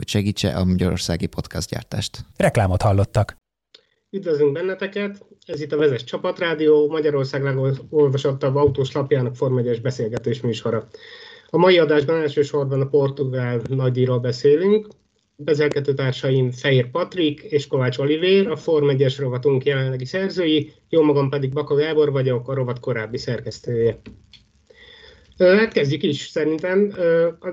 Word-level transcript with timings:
hogy 0.00 0.08
segítse 0.08 0.48
a 0.48 0.64
magyarországi 0.64 1.26
podcastgyártást. 1.26 2.18
Reklámot 2.36 2.82
hallottak. 2.82 3.36
Üdvözlünk 4.10 4.52
benneteket! 4.52 5.24
Ez 5.46 5.60
itt 5.60 5.72
a 5.72 5.76
Vezes 5.76 6.04
Csapatrádió, 6.04 6.88
Magyarország 6.88 7.42
legolvasottabb 7.42 8.56
autós 8.56 8.92
lapjának 8.92 9.36
formegyes 9.36 9.80
beszélgetés 9.80 10.40
műsora. 10.40 10.88
A 11.50 11.56
mai 11.58 11.78
adásban 11.78 12.20
elsősorban 12.20 12.80
a 12.80 12.88
portugál 12.88 13.60
nagydíjról 13.68 14.18
beszélünk. 14.18 14.88
Beszélgető 15.36 15.94
társaim 15.94 16.50
Fehér 16.50 16.90
Patrik 16.90 17.40
és 17.40 17.66
Kovács 17.66 17.98
Olivér, 17.98 18.48
a 18.48 18.56
Form 18.56 18.88
1 18.88 19.16
rovatunk 19.18 19.64
jelenlegi 19.64 20.04
szerzői, 20.04 20.72
jó 20.88 21.02
magam 21.02 21.28
pedig 21.28 21.52
Baka 21.52 21.74
Gábor 21.74 22.12
vagyok, 22.12 22.48
a 22.48 22.54
rovat 22.54 22.80
korábbi 22.80 23.18
szerkesztője. 23.18 24.00
Hát 25.40 25.72
kezdjük 25.72 26.02
is, 26.02 26.26
szerintem. 26.26 26.92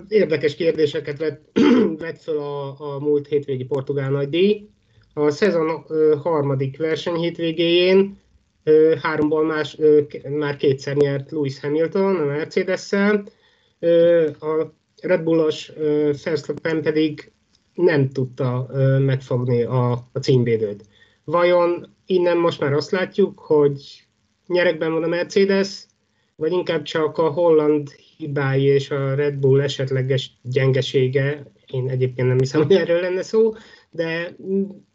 Érdekes 0.07 0.55
kérdéseket 0.55 1.17
vett, 1.17 1.59
vett 1.97 2.21
fel 2.21 2.37
a, 2.37 2.79
a 2.79 2.99
múlt 2.99 3.27
hétvégi 3.27 3.63
portugál 3.63 4.11
nagydíj. 4.11 4.67
A 5.13 5.29
szezon 5.29 5.85
harmadik 6.21 6.77
verseny 6.77 7.15
hétvégéjén 7.15 8.17
háromból 9.01 9.45
más, 9.45 9.77
már 10.29 10.55
kétszer 10.55 10.95
nyert 10.95 11.31
Lewis 11.31 11.59
Hamilton 11.59 12.15
a 12.15 12.25
Mercedes-szel, 12.25 13.23
a 14.39 14.73
Red 15.01 15.23
Bullos 15.23 15.71
Verstappen 16.23 16.81
pedig 16.81 17.31
nem 17.73 18.09
tudta 18.09 18.69
megfogni 18.99 19.63
a, 19.63 19.91
a 19.91 20.19
címvédőt. 20.21 20.83
Vajon 21.23 21.95
innen 22.05 22.37
most 22.37 22.59
már 22.59 22.73
azt 22.73 22.91
látjuk, 22.91 23.39
hogy 23.39 24.07
nyerekben 24.47 24.91
van 24.91 25.03
a 25.03 25.07
Mercedes, 25.07 25.85
vagy 26.37 26.51
inkább 26.51 26.81
csak 26.81 27.17
a 27.17 27.29
holland 27.29 27.91
hibái 27.91 28.63
és 28.63 28.89
a 28.89 29.15
Red 29.15 29.35
Bull 29.35 29.61
esetleges 29.61 30.31
gyengesége, 30.41 31.51
én 31.65 31.89
egyébként 31.89 32.27
nem 32.27 32.37
hiszem, 32.37 32.61
hogy 32.61 32.75
erről 32.75 33.01
lenne 33.01 33.21
szó, 33.21 33.53
de 33.89 34.35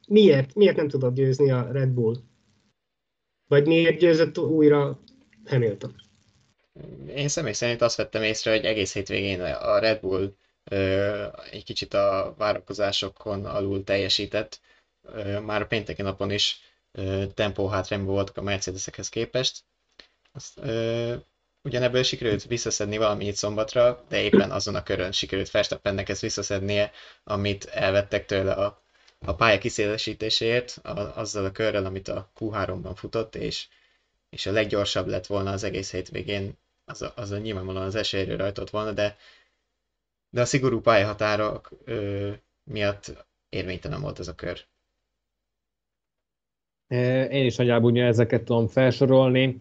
miért, 0.09 0.55
miért 0.55 0.77
nem 0.77 0.89
tudod 0.89 1.15
győzni 1.15 1.51
a 1.51 1.69
Red 1.73 1.89
Bull? 1.89 2.17
Vagy 3.47 3.67
miért 3.67 3.99
győzött 3.99 4.39
újra 4.39 5.01
Hamilton? 5.45 5.95
Én 7.15 7.29
személy 7.29 7.53
szerint 7.53 7.83
azt 7.83 7.97
vettem 7.97 8.23
észre, 8.23 8.51
hogy 8.51 8.65
egész 8.65 8.93
hétvégén 8.93 9.41
a 9.41 9.79
Red 9.79 10.01
Bull 10.01 10.34
ö, 10.65 11.27
egy 11.51 11.65
kicsit 11.65 11.95
a 11.95 12.34
várakozásokon 12.39 13.45
alul 13.45 13.84
teljesített. 13.84 14.61
Ö, 15.03 15.41
már 15.41 15.62
a 15.62 15.67
pénteki 15.67 16.03
napon 16.03 16.31
is 16.31 16.61
tempó 17.34 17.67
hátrányban 17.67 18.15
voltak 18.15 18.37
a 18.37 18.43
Mercedesekhez 18.43 19.09
képest. 19.09 19.65
Azt, 20.33 20.59
ö, 20.62 21.15
ugyanebből 21.63 22.03
sikerült 22.03 22.45
visszaszedni 22.45 22.97
valamit 22.97 23.37
szombatra, 23.37 24.05
de 24.09 24.23
éppen 24.23 24.51
azon 24.51 24.75
a 24.75 24.83
körön 24.83 25.13
sikerült 25.13 25.51
Verstappennek 25.51 26.09
ezt 26.09 26.21
visszaszednie, 26.21 26.91
amit 27.25 27.65
elvettek 27.65 28.27
tőle 28.27 28.53
a, 28.53 28.83
a 29.19 29.35
pálya 29.35 29.59
kiszélesítéséért, 29.59 30.79
a, 30.83 31.19
azzal 31.19 31.45
a 31.45 31.53
körrel, 31.53 31.85
amit 31.85 32.09
a 32.09 32.31
Q3-ban 32.39 32.93
futott, 32.95 33.35
és, 33.35 33.69
és 34.31 34.47
a 34.47 34.53
leggyorsabb 34.53 35.07
lett 35.07 35.27
volna 35.27 35.51
az 35.53 35.65
egész 35.65 35.91
hétvégén, 35.91 36.59
az 36.85 37.03
a, 37.03 37.13
az 37.17 37.31
a 37.31 37.39
nyilvánvalóan 37.39 37.87
az 37.87 37.95
esélyről 37.95 38.37
rajtott 38.37 38.71
volna, 38.71 38.93
de, 38.93 39.17
de 40.31 40.41
a 40.41 40.45
szigorú 40.45 40.81
pályahatárok 40.81 41.71
ö, 41.84 42.31
miatt 42.65 43.27
érvénytelen 43.49 44.01
volt 44.01 44.19
ez 44.19 44.28
a 44.28 44.34
kör. 44.34 44.65
Én 47.31 47.47
is 47.47 47.56
nagyjából 47.56 47.99
ezeket 47.99 48.43
tudom 48.43 48.69
felsorolni 48.69 49.61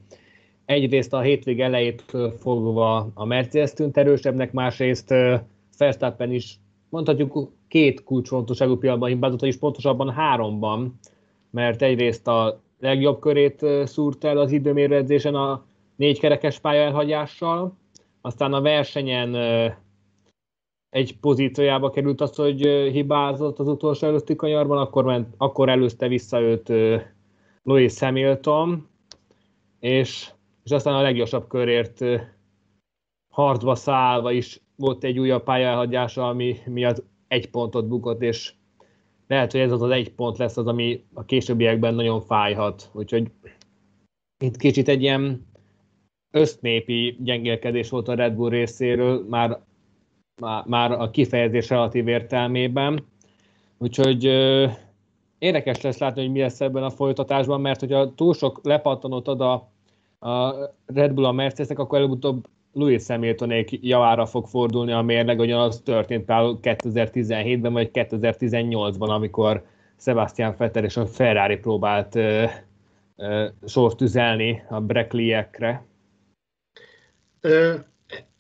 egyrészt 0.72 1.14
a 1.14 1.20
hétvég 1.20 1.62
elejétől 1.62 2.32
fogva 2.32 3.12
a 3.14 3.26
Mercedes 3.26 3.74
tűnt 3.74 3.98
erősebbnek, 3.98 4.52
másrészt 4.52 5.14
Verstappen 5.78 6.32
is 6.32 6.60
mondhatjuk 6.90 7.52
két 7.68 8.04
kulcsfontosságú 8.04 8.78
pillanatban 8.78 9.10
hibázott, 9.10 9.42
és 9.42 9.58
pontosabban 9.58 10.10
háromban, 10.10 11.00
mert 11.50 11.82
egyrészt 11.82 12.28
a 12.28 12.62
legjobb 12.80 13.20
körét 13.20 13.66
szúrt 13.86 14.24
el 14.24 14.38
az 14.38 14.52
időmérőedzésen 14.52 15.36
a 15.36 15.66
négy 15.96 16.20
kerekes 16.20 16.60
pálya 16.60 16.82
elhagyással, 16.82 17.78
aztán 18.22 18.54
a 18.54 18.62
versenyen 18.62 19.36
egy 20.90 21.20
pozíciójába 21.20 21.90
került 21.90 22.22
az, 22.22 22.36
hogy 22.36 22.62
hibázott 22.92 23.60
az 23.60 23.68
utolsó 23.68 24.08
előtti 24.08 24.36
kanyarban, 24.36 24.78
akkor, 24.78 25.04
ment, 25.04 25.34
akkor 25.38 25.70
előzte 25.70 26.08
vissza 26.08 26.40
őt 26.40 26.72
Louis 27.64 28.00
Hamilton, 28.00 28.88
és 29.80 30.32
és 30.64 30.72
aztán 30.72 30.94
a 30.94 31.02
leggyorsabb 31.02 31.48
körért 31.48 32.06
harcba 33.30 33.76
szállva 33.76 34.32
is 34.32 34.62
volt 34.76 35.04
egy 35.04 35.20
újabb 35.20 35.44
pályahagyása, 35.44 36.28
ami 36.28 36.58
miatt 36.66 37.04
egy 37.28 37.50
pontot 37.50 37.88
bukott, 37.88 38.22
és 38.22 38.54
lehet, 39.28 39.52
hogy 39.52 39.62
ez 39.62 39.72
az 39.72 39.82
az 39.82 39.90
egy 39.90 40.12
pont 40.12 40.38
lesz 40.38 40.58
az, 40.58 40.68
ami 40.68 41.06
a 41.14 41.26
későbbiekben 41.26 41.94
nagyon 41.94 42.22
fájhat. 42.22 42.90
Úgyhogy 42.94 43.32
itt 44.44 44.58
kicsit 44.58 44.88
egy 44.88 45.02
ilyen 45.02 45.48
össznépi 46.32 47.18
gyengélkedés 47.20 47.90
volt 47.90 48.08
a 48.08 48.14
Red 48.14 48.34
Bull 48.34 48.50
részéről, 48.50 49.26
már, 49.30 49.60
már 50.66 50.92
a 50.92 51.10
kifejezés 51.10 51.70
relatív 51.70 52.08
értelmében. 52.08 53.06
Úgyhogy 53.78 54.26
ö, 54.26 54.68
érdekes 55.40 55.82
lesz 55.82 55.98
látni, 55.98 56.22
hogy 56.22 56.32
mi 56.32 56.40
lesz 56.40 56.62
ebben 56.62 56.84
a 56.84 56.90
folytatásban, 56.90 57.62
mert 57.62 57.80
hogyha 57.80 58.14
túl 58.16 58.34
sok 58.34 58.60
lepattanót 58.64 59.28
ad 59.28 59.42
a 59.42 59.72
a 60.22 60.54
Red 60.86 61.14
Bull 61.14 61.26
a 61.26 61.32
Mercedesnek, 61.32 61.80
akkor 61.80 61.98
előbb-utóbb 61.98 62.48
Louis 62.74 63.08
Hamiltonék 63.08 63.70
javára 63.82 64.26
fog 64.26 64.48
fordulni 64.48 64.92
a 64.92 65.02
mérleg, 65.02 65.40
az 65.40 65.82
történt 65.86 66.26
például 66.26 66.60
2017-ben 66.62 67.74
vagy 67.74 67.90
2018-ban, 67.94 69.10
amikor 69.10 69.64
Sebastian 69.98 70.56
Vettel 70.58 70.84
és 70.84 70.98
a 70.98 71.06
Ferrari 71.06 71.58
próbált 71.58 72.16
ö, 72.16 72.44
ö, 73.16 73.48
sort 73.66 74.02
üzelni 74.02 74.64
a 74.70 74.80
Brekliekre. 74.80 75.86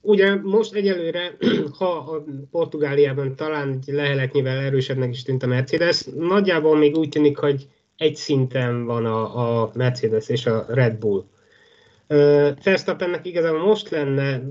Ugye 0.02 0.36
most 0.36 0.74
egyelőre, 0.74 1.38
ha 1.80 1.86
a 1.86 2.24
Portugáliában 2.52 3.36
talán 3.36 3.70
egy 3.70 3.94
leheletnyivel 3.94 4.58
erősebbnek 4.58 5.10
is 5.10 5.24
tűnt 5.24 5.44
a 5.44 5.48
Mercedes, 5.48 6.06
nagyjából 6.18 6.78
még 6.78 6.98
úgy 6.98 7.10
tűnik, 7.10 7.38
hogy 7.38 7.68
egy 7.98 8.16
szinten 8.16 8.86
van 8.86 9.06
a, 9.06 9.62
a 9.62 9.72
Mercedes 9.74 10.30
és 10.30 10.46
a 10.46 10.66
Red 10.68 10.96
Bull. 10.96 11.24
Verstappennek 12.64 13.26
igazából 13.26 13.60
most 13.60 13.90
lenne 13.90 14.42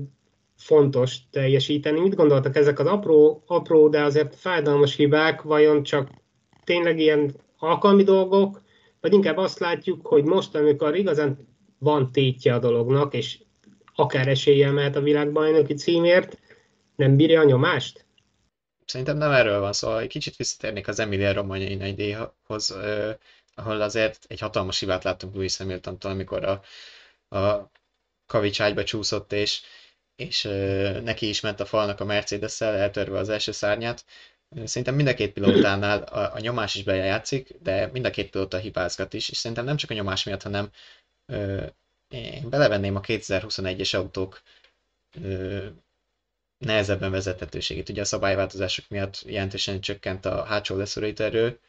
fontos 0.57 1.17
teljesíteni. 1.31 1.99
Mit 1.99 2.15
gondoltak 2.15 2.55
ezek 2.55 2.79
az 2.79 2.85
apró, 2.85 3.43
apró, 3.47 3.89
de 3.89 4.01
azért 4.01 4.35
fájdalmas 4.35 4.95
hibák, 4.95 5.41
vajon 5.41 5.83
csak 5.83 6.09
tényleg 6.63 6.99
ilyen 6.99 7.35
alkalmi 7.57 8.03
dolgok, 8.03 8.61
vagy 8.99 9.13
inkább 9.13 9.37
azt 9.37 9.59
látjuk, 9.59 10.07
hogy 10.07 10.23
most, 10.23 10.55
amikor 10.55 10.95
igazán 10.95 11.47
van 11.77 12.11
tétje 12.11 12.53
a 12.53 12.59
dolognak, 12.59 13.13
és 13.13 13.39
akár 13.95 14.27
esélye 14.27 14.71
mehet 14.71 14.95
a 14.95 15.01
világbajnoki 15.01 15.73
címért, 15.73 16.39
nem 16.95 17.15
bírja 17.15 17.39
a 17.39 17.43
nyomást? 17.43 18.05
Szerintem 18.85 19.17
nem 19.17 19.31
erről 19.31 19.59
van 19.59 19.73
szó. 19.73 19.87
Szóval 19.87 20.01
egy 20.01 20.09
kicsit 20.09 20.35
visszatérnék 20.35 20.87
az 20.87 20.99
Emilia 20.99 21.33
Romagnai 21.33 21.75
nagydíjhoz, 21.75 22.77
ahol 23.55 23.81
azért 23.81 24.25
egy 24.27 24.39
hatalmas 24.39 24.79
hibát 24.79 25.03
láttunk 25.03 25.33
Louis 25.33 25.57
Hamilton-tól, 25.57 26.11
amikor 26.11 26.43
a 26.43 26.61
a 27.31 27.71
kavics 28.27 28.61
ágyba 28.61 28.83
csúszott, 28.83 29.31
és, 29.31 29.61
és 30.15 30.41
neki 31.03 31.29
is 31.29 31.41
ment 31.41 31.59
a 31.59 31.65
falnak 31.65 31.99
a 31.99 32.05
Mercedes-szel, 32.05 32.75
eltörve 32.75 33.17
az 33.17 33.29
első 33.29 33.51
szárnyát. 33.51 34.05
Szerintem 34.65 34.95
mind 34.95 35.07
a 35.07 35.13
két 35.13 35.33
pilótánál 35.33 36.01
a, 36.01 36.33
a 36.33 36.39
nyomás 36.39 36.75
is 36.75 36.83
bejátszik, 36.83 37.55
de 37.61 37.87
mind 37.87 38.05
a 38.05 38.09
két 38.09 38.29
pilóta 38.29 38.57
hibázgat 38.57 39.13
is, 39.13 39.29
és 39.29 39.37
szerintem 39.37 39.65
nem 39.65 39.75
csak 39.75 39.89
a 39.89 39.93
nyomás 39.93 40.23
miatt, 40.23 40.41
hanem 40.41 40.69
ö, 41.25 41.65
én 42.09 42.49
belevenném 42.49 42.95
a 42.95 43.01
2021-es 43.01 43.95
autók 43.95 44.41
ö, 45.21 45.65
nehezebben 46.57 47.11
vezethetőségét. 47.11 47.89
Ugye 47.89 48.01
a 48.01 48.05
szabályváltozások 48.05 48.85
miatt 48.89 49.21
jelentősen 49.25 49.81
csökkent 49.81 50.25
a 50.25 50.43
hátsó 50.43 50.75
leszorító 50.75 51.23
erő, 51.23 51.59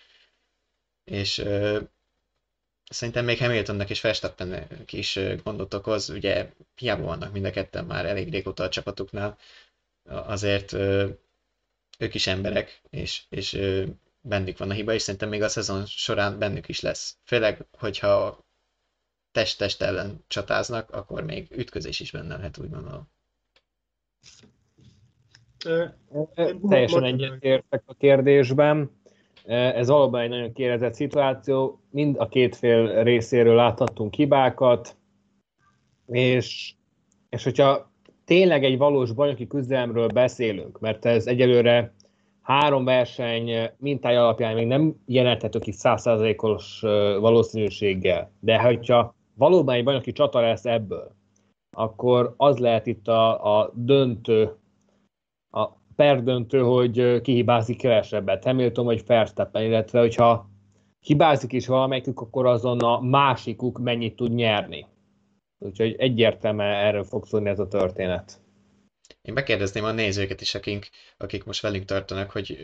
és 1.05 1.39
ö, 1.39 1.81
Szerintem 2.93 3.25
még 3.25 3.39
Hamiltonnak 3.39 3.91
és 3.91 4.01
Verstappennek 4.01 4.93
is 4.93 5.19
gondot 5.45 5.75
okoz, 5.75 6.09
ugye 6.09 6.51
hiába 6.75 7.03
vannak 7.05 7.33
mind 7.33 7.45
a 7.45 7.51
ketten 7.51 7.85
már 7.85 8.07
elég 8.07 8.31
régóta 8.31 8.63
a 8.63 8.69
csapatuknál, 8.69 9.37
azért 10.05 10.73
ők 11.99 12.15
is 12.15 12.27
emberek, 12.27 12.81
és, 12.91 13.23
és 13.29 13.61
bennük 14.21 14.59
van 14.59 14.71
a 14.71 14.73
hiba, 14.73 14.93
és 14.95 15.03
szerintem 15.03 15.29
még 15.29 15.43
a 15.43 15.49
szezon 15.49 15.87
során 15.87 16.39
bennük 16.39 16.69
is 16.69 16.81
lesz. 16.81 17.17
Főleg, 17.25 17.67
hogyha 17.79 18.45
test-test 19.33 19.83
ellen 19.83 20.25
csatáznak, 20.27 20.91
akkor 20.91 21.25
még 21.25 21.51
ütközés 21.51 22.01
is 22.01 22.11
benne 22.11 22.37
lehet, 22.37 22.59
úgy 22.59 22.71
gondolom. 22.71 23.09
Teljesen 26.69 27.05
egyetértek 27.05 27.83
a 27.87 27.95
kérdésben. 27.95 29.02
Ez 29.45 29.89
valóban 29.89 30.21
egy 30.21 30.29
nagyon 30.29 30.53
kérezett 30.53 30.95
szituáció. 30.95 31.81
Mind 31.91 32.17
a 32.19 32.29
két 32.29 32.57
fél 32.57 33.03
részéről 33.03 33.55
láthattunk 33.55 34.15
hibákat, 34.15 34.97
és, 36.07 36.75
és 37.29 37.45
hogyha 37.45 37.91
tényleg 38.25 38.65
egy 38.65 38.79
valós 38.79 39.13
bajnoki 39.13 39.47
küzdelemről 39.47 40.09
beszélünk, 40.09 40.81
mert 40.81 41.05
ez 41.05 41.27
egyelőre 41.27 41.95
három 42.43 42.85
verseny 42.85 43.71
mintája 43.77 44.23
alapján 44.23 44.55
még 44.55 44.67
nem 44.67 44.95
jelenthető 45.07 45.59
ki 45.59 45.73
százszázalékos 45.73 46.81
valószínűséggel, 47.21 48.31
de 48.41 48.61
hogyha 48.61 49.15
valóban 49.35 49.75
egy 49.75 49.85
bajnoki 49.85 50.13
csata 50.13 50.41
lesz 50.41 50.65
ebből, 50.65 51.15
akkor 51.77 52.35
az 52.37 52.59
lehet 52.59 52.87
itt 52.87 53.09
a, 53.09 53.59
a 53.59 53.73
döntő, 53.75 54.57
a 55.51 55.69
perdöntő, 56.03 56.61
hogy 56.61 57.21
kihibázik 57.21 57.77
kevesebbet. 57.77 58.45
Hamilton 58.45 58.85
vagy 58.85 59.07
Verstappen, 59.07 59.63
illetve 59.63 60.01
hogyha 60.01 60.51
hibázik 61.01 61.53
is 61.53 61.67
valamelyikük, 61.67 62.21
akkor 62.21 62.47
azon 62.47 62.79
a 62.79 63.01
másikuk 63.01 63.79
mennyit 63.79 64.17
tud 64.17 64.35
nyerni. 64.35 64.87
Úgyhogy 65.59 65.95
egyértelműen 65.99 66.73
erről 66.73 67.05
fog 67.05 67.27
szólni 67.27 67.49
ez 67.49 67.59
a 67.59 67.69
történet. 67.69 68.41
Én 69.23 69.35
megkérdezném 69.35 69.85
a 69.85 69.93
nézőket 69.93 70.41
is, 70.41 70.55
akik, 70.55 70.91
akik 71.17 71.45
most 71.45 71.63
velünk 71.63 71.85
tartanak, 71.85 72.31
hogy 72.31 72.61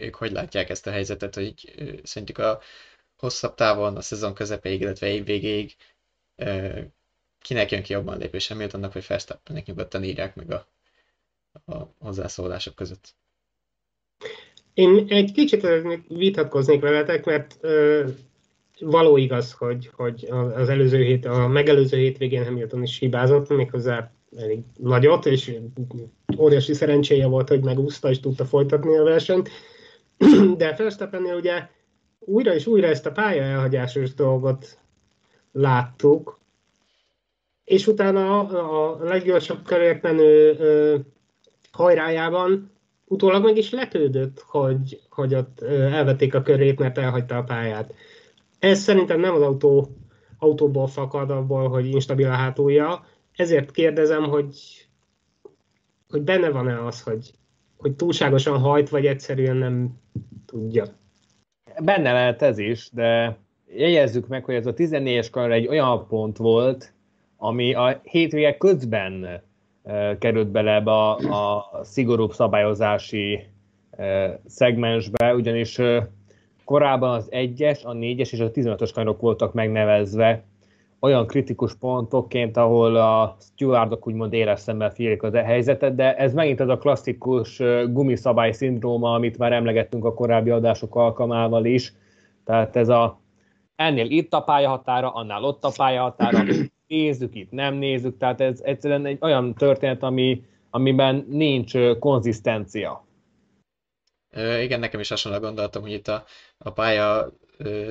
ők 0.00 0.14
hogy 0.14 0.32
látják 0.32 0.70
ezt 0.70 0.86
a 0.86 0.90
helyzetet, 0.90 1.34
hogy 1.34 1.54
szerintük 2.02 2.38
a 2.38 2.60
hosszabb 3.16 3.54
távon, 3.54 3.96
a 3.96 4.00
szezon 4.00 4.34
közepéig, 4.34 4.80
illetve 4.80 5.06
év 5.06 5.24
végéig 5.24 5.76
kinek 7.40 7.70
jön 7.70 7.82
ki 7.82 7.92
jobban 7.92 8.18
lépés, 8.18 8.48
Hamiltonnak 8.48 8.92
vagy 8.92 9.06
Verstappennek 9.06 9.66
nyugodtan 9.66 10.04
írják 10.04 10.34
meg 10.34 10.52
a, 10.52 10.66
a 11.66 11.76
hozzászólások 11.98 12.74
között. 12.74 13.14
Én 14.74 15.06
egy 15.08 15.32
kicsit 15.32 15.66
vitatkoznék 16.08 16.80
veletek, 16.80 17.24
mert 17.24 17.58
ö, 17.60 18.04
való 18.80 19.16
igaz, 19.16 19.52
hogy, 19.52 19.90
hogy 19.96 20.28
az 20.54 20.68
előző 20.68 21.02
hét, 21.02 21.26
a 21.26 21.48
megelőző 21.48 21.96
hétvégén 21.96 22.44
Hamilton 22.44 22.82
is 22.82 22.98
hibázott, 22.98 23.48
méghozzá 23.48 24.12
elég 24.36 24.60
nagyot, 24.78 25.26
és 25.26 25.52
óriási 26.38 26.72
szerencséje 26.72 27.26
volt, 27.26 27.48
hogy 27.48 27.64
megúszta 27.64 28.10
és 28.10 28.20
tudta 28.20 28.44
folytatni 28.44 28.96
a 28.96 29.02
versenyt. 29.02 29.50
De 30.56 30.74
Verstappennél 30.76 31.34
ugye 31.34 31.68
újra 32.18 32.54
és 32.54 32.66
újra 32.66 32.86
ezt 32.86 33.06
a 33.06 33.12
pálya 33.12 33.42
elhagyásos 33.42 34.14
dolgot 34.14 34.78
láttuk, 35.52 36.40
és 37.64 37.86
utána 37.86 38.40
a, 38.40 38.92
a 38.92 39.04
leggyorsabb 39.04 39.64
körért 39.64 40.02
menő 40.02 40.56
ö, 40.58 40.96
hajrájában 41.72 42.70
utólag 43.04 43.44
meg 43.44 43.56
is 43.56 43.70
lepődött, 43.70 44.40
hogy, 44.46 45.00
hogy 45.10 45.34
ott 45.34 45.62
elvették 45.62 46.34
a 46.34 46.42
körét, 46.42 46.78
mert 46.78 46.98
elhagyta 46.98 47.36
a 47.36 47.42
pályát. 47.42 47.94
Ez 48.58 48.78
szerintem 48.78 49.20
nem 49.20 49.34
az 49.34 49.42
autó, 49.42 49.96
autóból 50.38 50.86
fakad 50.86 51.30
abból, 51.30 51.68
hogy 51.68 51.86
instabil 51.86 52.26
a 52.26 52.34
hátulja, 52.34 53.04
ezért 53.36 53.70
kérdezem, 53.70 54.22
hogy, 54.22 54.56
hogy 56.08 56.22
benne 56.22 56.50
van-e 56.50 56.84
az, 56.84 57.02
hogy, 57.02 57.30
hogy 57.76 57.96
túlságosan 57.96 58.58
hajt, 58.58 58.88
vagy 58.88 59.06
egyszerűen 59.06 59.56
nem 59.56 60.00
tudja. 60.46 60.84
Benne 61.82 62.12
lehet 62.12 62.42
ez 62.42 62.58
is, 62.58 62.88
de 62.92 63.38
jegyezzük 63.66 64.28
meg, 64.28 64.44
hogy 64.44 64.54
ez 64.54 64.66
a 64.66 64.74
14-es 64.74 65.28
kanyar 65.30 65.52
egy 65.52 65.66
olyan 65.66 66.06
pont 66.06 66.36
volt, 66.36 66.92
ami 67.36 67.74
a 67.74 68.00
hétvége 68.02 68.56
közben 68.56 69.42
került 70.18 70.48
bele 70.48 70.74
ebbe 70.74 70.90
a, 70.90 71.16
a 71.16 71.70
szigorúbb 71.82 72.32
szabályozási 72.32 73.46
szegmensbe, 74.46 75.34
ugyanis 75.34 75.80
korábban 76.64 77.10
az 77.10 77.28
1-es, 77.30 77.82
a 77.84 77.92
4-es 77.92 78.32
és 78.32 78.40
a 78.40 78.50
15-ös 78.50 78.90
kanyarok 78.94 79.20
voltak 79.20 79.52
megnevezve 79.52 80.44
olyan 81.00 81.26
kritikus 81.26 81.74
pontokként, 81.74 82.56
ahol 82.56 82.96
a 82.96 83.36
stewardok 83.40 84.06
úgymond 84.06 84.32
éles 84.32 84.60
szemmel 84.60 84.90
figyelik 84.90 85.22
az 85.22 85.34
e 85.34 85.42
helyzetet, 85.42 85.94
de 85.94 86.16
ez 86.16 86.34
megint 86.34 86.60
az 86.60 86.68
a 86.68 86.78
klasszikus 86.78 87.62
gumiszabály 87.88 88.52
szindróma, 88.52 89.12
amit 89.12 89.38
már 89.38 89.52
emlegettünk 89.52 90.04
a 90.04 90.14
korábbi 90.14 90.50
adások 90.50 90.94
alkalmával 90.94 91.64
is. 91.64 91.92
Tehát 92.44 92.76
ez 92.76 92.88
a 92.88 93.20
ennél 93.76 94.10
itt 94.10 94.32
a 94.32 94.40
pályahatára, 94.40 95.10
annál 95.10 95.44
ott 95.44 95.64
a 95.64 95.72
pályahatára, 95.76 96.42
nézzük 96.92 97.34
itt, 97.34 97.50
nem 97.50 97.74
nézzük, 97.74 98.18
tehát 98.18 98.40
ez 98.40 98.60
egyszerűen 98.60 99.06
egy 99.06 99.18
olyan 99.20 99.54
történet, 99.54 100.02
ami, 100.02 100.44
amiben 100.70 101.26
nincs 101.28 101.72
konzisztencia. 101.98 103.06
igen, 104.60 104.80
nekem 104.80 105.00
is 105.00 105.08
hasonló 105.08 105.38
gondoltam, 105.38 105.82
hogy 105.82 105.92
itt 105.92 106.08
a, 106.08 106.24
a 106.58 106.70
pálya 106.70 107.32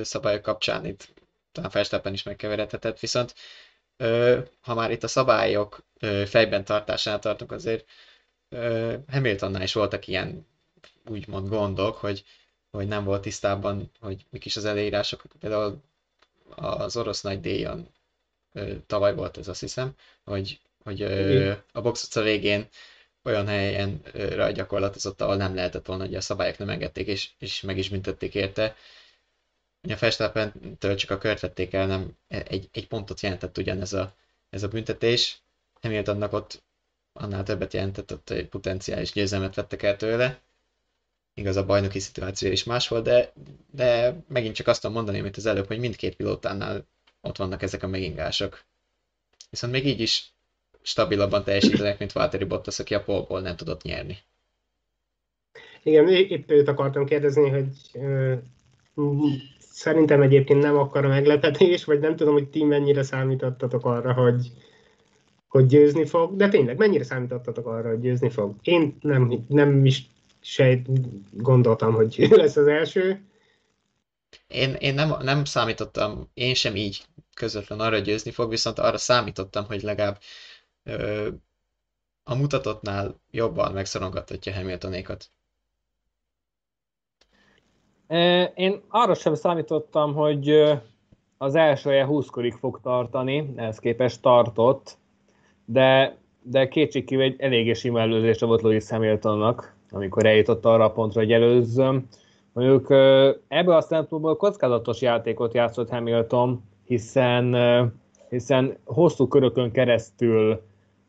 szabályok 0.02 0.42
kapcsán 0.42 0.86
itt 0.86 1.12
talán 1.52 1.70
Verstappen 1.72 2.12
is 2.12 2.22
megkeveredhetett, 2.22 2.98
viszont 2.98 3.34
ha 4.60 4.74
már 4.74 4.90
itt 4.90 5.02
a 5.02 5.08
szabályok 5.08 5.84
fejben 6.26 6.64
tartásánál 6.64 7.18
tartunk, 7.18 7.52
azért 7.52 7.84
Hamiltonnál 9.08 9.62
is 9.62 9.72
voltak 9.72 10.06
ilyen 10.06 10.46
úgymond 11.08 11.48
gondok, 11.48 11.96
hogy, 11.96 12.24
hogy 12.70 12.86
nem 12.86 13.04
volt 13.04 13.22
tisztában, 13.22 13.90
hogy 14.00 14.26
mik 14.30 14.44
is 14.44 14.56
az 14.56 14.64
elírások. 14.64 15.22
Például 15.38 15.82
az 16.54 16.96
orosz 16.96 17.22
nagy 17.22 17.40
díjon 17.40 17.88
tavaly 18.86 19.14
volt 19.14 19.38
ez 19.38 19.48
azt 19.48 19.60
hiszem, 19.60 19.94
hogy, 20.24 20.60
hogy 20.84 21.02
a 21.72 21.80
box 21.80 22.14
végén 22.14 22.68
olyan 23.24 23.46
helyen 23.46 24.02
gyakorlatozott, 24.54 25.20
ahol 25.20 25.36
nem 25.36 25.54
lehetett 25.54 25.86
volna, 25.86 26.04
hogy 26.04 26.14
a 26.14 26.20
szabályok 26.20 26.58
nem 26.58 26.68
engedték, 26.68 27.06
és, 27.06 27.30
és 27.38 27.60
meg 27.60 27.78
is 27.78 27.88
büntették 27.88 28.34
érte 28.34 28.76
a 29.88 29.96
Verstappen-től 29.98 30.94
csak 30.94 31.10
a 31.10 31.18
kört 31.18 31.40
vették 31.40 31.72
el, 31.72 31.86
nem 31.86 32.16
egy, 32.28 32.68
egy 32.72 32.86
pontot 32.88 33.20
jelentett 33.20 33.58
ugyanez 33.58 33.92
a, 33.92 34.14
ez 34.50 34.62
a 34.62 34.68
büntetés. 34.68 35.42
Hamiltonnak 35.80 36.32
ott 36.32 36.62
annál 37.12 37.42
többet 37.42 37.72
jelentett, 37.72 38.12
ott 38.12 38.30
egy 38.30 38.48
potenciális 38.48 39.12
győzelmet 39.12 39.54
vettek 39.54 39.82
el 39.82 39.96
tőle. 39.96 40.40
Igaz, 41.34 41.56
a 41.56 41.64
bajnoki 41.64 41.98
szituáció 41.98 42.50
is 42.50 42.64
más 42.64 42.88
volt, 42.88 43.04
de, 43.04 43.32
de 43.70 44.16
megint 44.28 44.54
csak 44.54 44.66
azt 44.66 44.80
tudom 44.80 44.96
mondani, 44.96 45.18
amit 45.18 45.36
az 45.36 45.46
előbb, 45.46 45.66
hogy 45.66 45.78
mindkét 45.78 46.16
pilótánál 46.16 46.86
ott 47.22 47.36
vannak 47.36 47.62
ezek 47.62 47.82
a 47.82 47.86
megingások. 47.86 48.64
Viszont 49.50 49.72
még 49.72 49.86
így 49.86 50.00
is 50.00 50.32
stabilabban 50.82 51.44
teljesítenek, 51.44 51.98
mint 51.98 52.12
Valtteri 52.12 52.44
Bottas, 52.44 52.78
aki 52.78 52.94
a 52.94 53.02
polból 53.02 53.40
nem 53.40 53.56
tudott 53.56 53.82
nyerni. 53.82 54.18
Igen, 55.82 56.08
itt 56.08 56.50
őt 56.50 56.68
akartam 56.68 57.04
kérdezni, 57.04 57.48
hogy 57.48 57.66
Szerintem 59.72 60.22
egyébként 60.22 60.62
nem 60.62 60.76
akkora 60.76 61.08
meglepetés, 61.08 61.84
vagy 61.84 62.00
nem 62.00 62.16
tudom, 62.16 62.32
hogy 62.32 62.48
ti 62.48 62.64
mennyire 62.64 63.02
számítottatok 63.02 63.84
arra, 63.86 64.12
hogy, 64.12 64.52
hogy 65.48 65.66
győzni 65.66 66.04
fog, 66.04 66.36
de 66.36 66.48
tényleg 66.48 66.76
mennyire 66.76 67.04
számítottatok 67.04 67.66
arra, 67.66 67.88
hogy 67.88 68.00
győzni 68.00 68.30
fog? 68.30 68.54
Én 68.62 68.96
nem, 69.00 69.44
nem 69.48 69.84
is 69.84 70.10
sejt 70.40 70.86
gondoltam, 71.42 71.94
hogy 71.94 72.26
lesz 72.30 72.56
az 72.56 72.66
első. 72.66 73.20
Én, 74.46 74.74
én 74.74 74.94
nem, 74.94 75.14
nem 75.20 75.44
számítottam, 75.44 76.30
én 76.34 76.54
sem 76.54 76.76
így 76.76 77.04
közvetlen 77.34 77.80
arra, 77.80 77.98
győzni 77.98 78.30
fog, 78.30 78.50
viszont 78.50 78.78
arra 78.78 78.98
számítottam, 78.98 79.64
hogy 79.64 79.82
legalább 79.82 80.18
ö, 80.82 81.28
a 82.24 82.34
mutatottnál 82.34 83.20
jobban 83.30 83.72
megszorongathatja 83.72 84.54
Hamiltonékat. 84.54 85.30
Én 88.54 88.82
arra 88.88 89.14
sem 89.14 89.34
számítottam, 89.34 90.14
hogy 90.14 90.50
az 91.38 91.54
első 91.54 92.04
20-korig 92.08 92.54
fog 92.58 92.80
tartani, 92.82 93.52
ehhez 93.56 93.78
képest 93.78 94.22
tartott, 94.22 94.96
de, 95.64 96.16
de 96.42 96.68
kétségkívül 96.68 97.24
egy 97.24 97.40
eléggé 97.40 97.72
sima 97.72 98.00
előzése 98.00 98.46
volt 98.46 98.62
Louis 98.62 98.88
Hamiltonnak, 98.88 99.74
amikor 99.90 100.26
eljutott 100.26 100.64
arra 100.64 100.84
a 100.84 100.92
pontra, 100.92 101.20
hogy 101.20 101.32
előzzöm. 101.32 102.08
Mondjuk 102.52 102.90
ebből 103.48 103.74
a 103.74 103.80
szempontból 103.80 104.36
kockázatos 104.36 105.00
játékot 105.00 105.54
játszott 105.54 105.90
Hamilton, 105.90 106.62
hiszen, 106.84 107.56
hiszen 108.28 108.76
hosszú 108.84 109.28
körökön 109.28 109.70
keresztül 109.70 110.62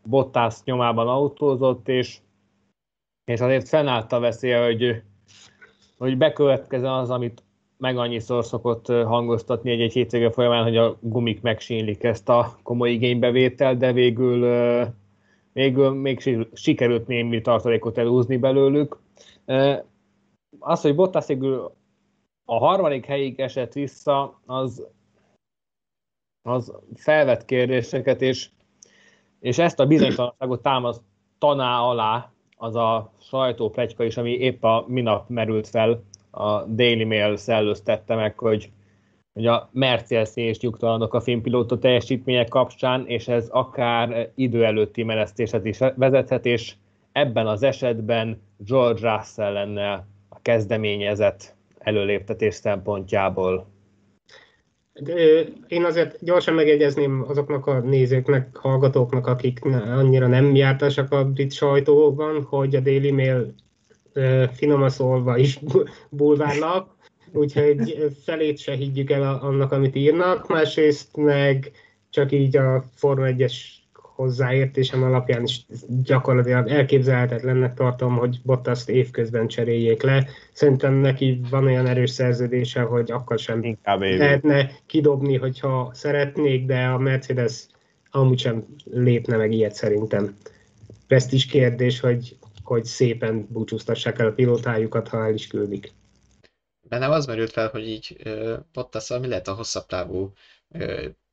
Bottas 0.05 0.63
nyomában 0.63 1.07
autózott, 1.07 1.87
és, 1.87 2.17
és 3.25 3.39
azért 3.39 3.67
fennállt 3.67 4.11
a 4.11 4.19
veszélye, 4.19 4.63
hogy 4.63 5.03
hogy 6.03 6.17
bekövetkezzen 6.17 6.91
az, 6.91 7.09
amit 7.09 7.43
meg 7.77 7.97
annyiszor 7.97 8.45
szokott 8.45 8.87
hangoztatni 8.87 9.71
egy-egy 9.71 9.93
hétvége 9.93 10.31
folyamán, 10.31 10.63
hogy 10.63 10.77
a 10.77 10.97
gumik 10.99 11.41
megsínlik 11.41 12.03
ezt 12.03 12.29
a 12.29 12.57
komoly 12.63 12.91
igénybevétel, 12.91 13.77
de 13.77 13.93
végül, 13.93 14.47
végül 15.53 15.89
még 15.89 16.35
sikerült 16.53 17.07
némi 17.07 17.41
tartalékot 17.41 17.97
elúzni 17.97 18.37
belőlük. 18.37 18.97
Az, 20.65 20.81
hogy 20.81 20.95
Bottas 20.95 21.25
végül 21.25 21.71
a 22.45 22.57
harmadik 22.57 23.05
helyig 23.05 23.39
esett 23.39 23.73
vissza, 23.73 24.39
az, 24.45 24.87
az 26.41 26.73
felvett 26.95 27.45
kérdéseket, 27.45 28.21
és, 28.21 28.49
és 29.39 29.57
ezt 29.57 29.79
a 29.79 29.85
bizonytalanságot 29.85 30.61
támasztaná 30.61 31.79
alá 31.79 32.31
az 32.57 32.75
a 32.75 33.13
sajtóplegyka 33.19 34.03
is, 34.03 34.17
ami 34.17 34.31
épp 34.31 34.63
a 34.63 34.85
minap 34.87 35.29
merült 35.29 35.67
fel, 35.67 36.03
a 36.31 36.63
Daily 36.63 37.03
Mail 37.03 37.35
szellőztette 37.35 38.15
meg, 38.15 38.39
hogy, 38.39 38.71
hogy 39.33 39.45
a 39.45 39.69
Mercedes 39.71 40.35
is 40.35 40.59
nyugtalanok 40.59 41.13
a 41.13 41.21
filmpilóta 41.21 41.77
teljesítmények 41.77 42.47
kapcsán, 42.47 43.07
és 43.07 43.27
ez 43.27 43.49
akár 43.49 44.31
idő 44.35 44.65
előtti 44.65 45.03
menesztéset 45.03 45.65
is 45.65 45.77
vezethet, 45.95 46.45
és 46.45 46.75
ebben 47.11 47.47
az 47.47 47.63
esetben 47.63 48.41
George 48.57 49.15
Russell 49.15 49.53
lenne 49.53 50.05
kezdeményezett 50.43 51.55
előléptetés 51.77 52.53
szempontjából. 52.53 53.71
Én 55.67 55.83
azért 55.83 56.23
gyorsan 56.23 56.53
megjegyezném 56.53 57.25
azoknak 57.27 57.67
a 57.67 57.79
nézőknek, 57.79 58.55
hallgatóknak, 58.55 59.27
akik 59.27 59.65
annyira 59.65 60.27
nem 60.27 60.55
jártasak 60.55 61.11
a 61.11 61.25
brit 61.25 61.53
sajtóban, 61.53 62.43
hogy 62.43 62.75
a 62.75 62.79
Daily 62.79 63.11
Mail 63.11 63.53
finoman 64.51 64.89
szólva 64.89 65.37
is 65.37 65.59
bulvárlap, 66.09 66.89
úgyhogy 67.31 68.11
felét 68.23 68.57
se 68.57 68.75
higgyük 68.75 69.11
el 69.11 69.39
annak, 69.41 69.71
amit 69.71 69.95
írnak, 69.95 70.47
másrészt 70.47 71.17
meg 71.17 71.71
csak 72.09 72.31
így 72.31 72.57
a 72.57 72.83
Forma 72.95 73.25
1-es 73.29 73.53
hozzáértésem 74.15 75.03
alapján 75.03 75.43
is 75.43 75.65
gyakorlatilag 76.03 76.67
elképzelhetetlennek 76.67 77.73
tartom, 77.73 78.17
hogy 78.17 78.39
Bottaszt 78.43 78.89
évközben 78.89 79.47
cseréljék 79.47 80.01
le. 80.01 80.27
Szerintem 80.53 80.93
neki 80.93 81.41
van 81.49 81.65
olyan 81.65 81.87
erős 81.87 82.09
szerződése, 82.09 82.81
hogy 82.81 83.11
akkor 83.11 83.39
sem 83.39 83.63
Inkább 83.63 84.01
lehetne 84.01 84.71
kidobni, 84.85 85.37
hogyha 85.37 85.91
szeretnék, 85.93 86.65
de 86.65 86.85
a 86.85 86.97
Mercedes 86.97 87.65
amúgy 88.11 88.39
sem 88.39 88.65
lépne 88.83 89.37
meg 89.37 89.51
ilyet 89.51 89.75
szerintem. 89.75 90.37
Ezt 91.07 91.33
is 91.33 91.45
kérdés, 91.45 91.99
hogy, 91.99 92.37
hogy 92.63 92.85
szépen 92.85 93.47
búcsúztassák 93.49 94.19
el 94.19 94.27
a 94.27 94.31
pilótájukat, 94.31 95.07
ha 95.07 95.25
el 95.25 95.33
is 95.33 95.47
küldik. 95.47 95.91
Bennem 96.89 97.11
az 97.11 97.25
merült 97.25 97.51
fel, 97.51 97.67
hogy 97.67 97.87
így 97.87 98.17
Bottas 98.73 99.09
mi 99.21 99.27
lehet 99.27 99.47
a 99.47 99.53
hosszabb 99.53 99.85
távú 99.85 100.33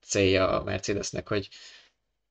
célja 0.03 0.61
a 0.61 0.65
Mercedesnek, 0.65 1.29
hogy 1.29 1.49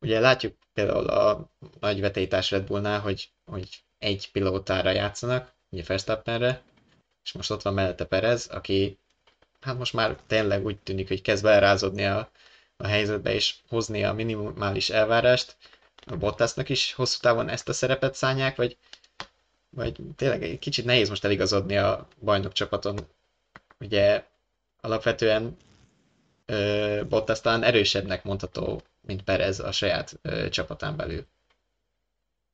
Ugye 0.01 0.19
látjuk 0.19 0.55
például 0.73 1.07
a 1.07 1.49
nagy 1.79 1.99
vetétás 1.99 2.51
Red 2.51 2.65
Bullnál, 2.65 2.99
hogy, 2.99 3.31
hogy 3.45 3.67
egy 3.97 4.31
pilótára 4.31 4.91
játszanak, 4.91 5.53
ugye 5.69 5.83
Verstappenre, 5.87 6.61
és 7.23 7.31
most 7.31 7.51
ott 7.51 7.61
van 7.61 7.73
mellette 7.73 8.05
Perez, 8.05 8.47
aki 8.47 8.97
hát 9.61 9.77
most 9.77 9.93
már 9.93 10.17
tényleg 10.27 10.65
úgy 10.65 10.77
tűnik, 10.79 11.07
hogy 11.07 11.21
kezd 11.21 11.43
belerázódni 11.43 12.05
a, 12.05 12.29
a 12.77 12.87
helyzetbe, 12.87 13.33
és 13.33 13.55
hozni 13.67 14.03
a 14.03 14.13
minimális 14.13 14.89
elvárást. 14.89 15.57
A 16.05 16.15
Bottasnak 16.15 16.69
is 16.69 16.93
hosszú 16.93 17.19
távon 17.21 17.49
ezt 17.49 17.69
a 17.69 17.73
szerepet 17.73 18.15
szállják, 18.15 18.55
vagy, 18.55 18.77
vagy 19.69 19.97
tényleg 20.15 20.43
egy 20.43 20.59
kicsit 20.59 20.85
nehéz 20.85 21.09
most 21.09 21.25
eligazodni 21.25 21.77
a 21.77 22.07
bajnok 22.19 22.51
csapaton. 22.51 22.99
Ugye 23.79 24.25
alapvetően 24.81 25.57
Bottas 27.09 27.41
talán 27.41 27.63
erősebbnek 27.63 28.23
mondható, 28.23 28.81
mint 29.09 29.23
Perez 29.23 29.59
a 29.59 29.71
saját 29.71 30.19
ö, 30.21 30.49
csapatán 30.49 30.95
belül. 30.95 31.25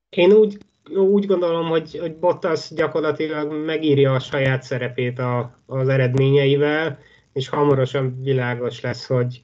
Én 0.09 0.31
úgy, 0.31 0.57
úgy 0.93 1.25
gondolom, 1.25 1.67
hogy, 1.67 1.97
hogy 2.00 2.15
Bottas 2.15 2.69
gyakorlatilag 2.74 3.65
megírja 3.65 4.13
a 4.13 4.19
saját 4.19 4.63
szerepét 4.63 5.19
a, 5.19 5.63
az 5.65 5.88
eredményeivel, 5.88 7.00
és 7.33 7.50
hamarosan 7.50 8.21
világos 8.21 8.81
lesz, 8.81 9.05
hogy, 9.05 9.43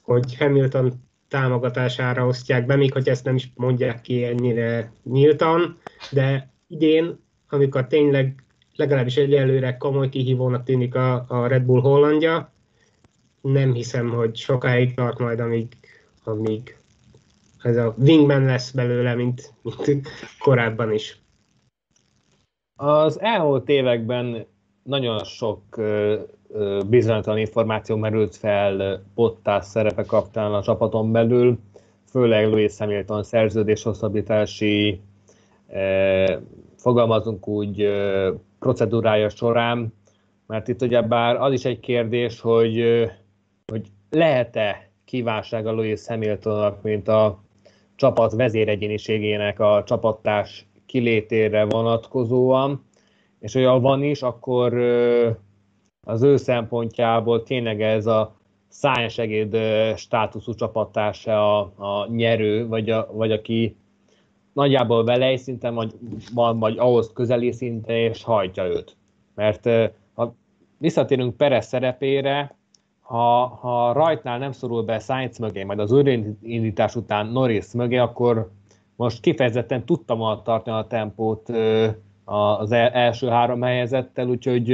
hogy 0.00 0.36
Hamilton 0.36 0.92
támogatására 1.28 2.26
osztják 2.26 2.66
be, 2.66 2.76
még 2.76 2.92
hogy 2.92 3.08
ezt 3.08 3.24
nem 3.24 3.34
is 3.34 3.50
mondják 3.54 4.00
ki 4.00 4.24
ennyire 4.24 4.92
nyíltan, 5.04 5.78
de 6.10 6.52
idén, 6.66 7.18
amikor 7.48 7.86
tényleg 7.86 8.44
legalábbis 8.76 9.16
egyelőre 9.16 9.76
komoly 9.76 10.08
kihívónak 10.08 10.64
tűnik 10.64 10.94
a, 10.94 11.24
a 11.28 11.46
Red 11.46 11.62
Bull 11.62 11.80
Hollandja, 11.80 12.52
nem 13.40 13.72
hiszem, 13.72 14.10
hogy 14.10 14.36
sokáig 14.36 14.94
tart 14.94 15.18
majd, 15.18 15.40
amíg, 15.40 15.66
amíg 16.30 16.78
ez 17.62 17.76
a 17.76 17.94
wingman 17.98 18.44
lesz 18.44 18.70
belőle, 18.70 19.14
mint, 19.14 19.52
mint 19.86 20.08
korábban 20.38 20.92
is. 20.92 21.20
Az 22.76 23.20
elmúlt 23.20 23.68
években 23.68 24.46
nagyon 24.82 25.24
sok 25.24 25.62
bizonytalan 26.86 27.38
információ 27.38 27.96
merült 27.96 28.36
fel 28.36 29.02
Bottas 29.14 29.64
szerepe 29.64 30.04
kapcsán 30.04 30.52
a 30.54 30.62
csapaton 30.62 31.12
belül, 31.12 31.58
főleg 32.10 32.46
Louis 32.48 32.78
Hamilton 32.78 33.22
szerződés 33.22 33.82
hosszabbítási, 33.82 35.00
fogalmazunk 36.76 37.48
úgy, 37.48 37.88
procedúrája 38.58 39.28
során, 39.28 39.92
mert 40.46 40.68
itt 40.68 40.82
ugye 40.82 41.02
bár 41.02 41.36
az 41.36 41.52
is 41.52 41.64
egy 41.64 41.80
kérdés, 41.80 42.40
hogy 42.40 42.82
hogy 43.70 43.86
lehet-e 44.10 44.89
kívánsága 45.10 45.72
Louis 45.72 46.06
Hamiltonnak, 46.06 46.82
mint 46.82 47.08
a 47.08 47.42
csapat 47.94 48.32
vezéregyéniségének 48.32 49.60
a 49.60 49.82
csapattárs 49.86 50.66
kilétére 50.86 51.64
vonatkozóan, 51.64 52.84
és 53.40 53.54
olyan 53.54 53.80
van 53.80 54.02
is, 54.02 54.22
akkor 54.22 54.74
az 56.06 56.22
ő 56.22 56.36
szempontjából 56.36 57.42
tényleg 57.42 57.82
ez 57.82 58.06
a 58.06 58.36
szájensegéd 58.68 59.56
státuszú 59.96 60.54
csapattársa 60.54 61.58
a, 61.58 61.72
a 61.76 62.06
nyerő, 62.06 62.66
vagy, 62.66 62.90
a, 62.90 63.08
vagy 63.12 63.32
aki 63.32 63.76
nagyjából 64.52 65.04
vele 65.04 65.36
szinten, 65.36 65.74
vagy, 65.74 65.94
vagy 66.34 66.78
ahhoz 66.78 67.12
közeli 67.12 67.52
szinte, 67.52 67.98
és 67.98 68.22
hajtja 68.22 68.66
őt. 68.66 68.96
Mert 69.34 69.68
ha 70.14 70.34
visszatérünk 70.78 71.36
Perez 71.36 71.66
szerepére, 71.66 72.58
ha, 73.10 73.46
ha 73.46 73.92
rajtnál 73.92 74.38
nem 74.38 74.52
szorul 74.52 74.82
be 74.82 74.98
Sainz 74.98 75.38
mögé, 75.38 75.62
majd 75.62 75.78
az 75.78 75.92
újraindítás 75.92 76.96
után 76.96 77.26
Norris 77.26 77.72
mögé, 77.72 77.96
akkor 77.96 78.50
most 78.96 79.20
kifejezetten 79.20 79.84
tudtam 79.84 80.18
volna 80.18 80.42
tartani 80.42 80.78
a 80.78 80.86
tempót 80.86 81.48
az 82.24 82.72
első 82.72 83.28
három 83.28 83.62
helyezettel, 83.62 84.28
úgyhogy 84.28 84.70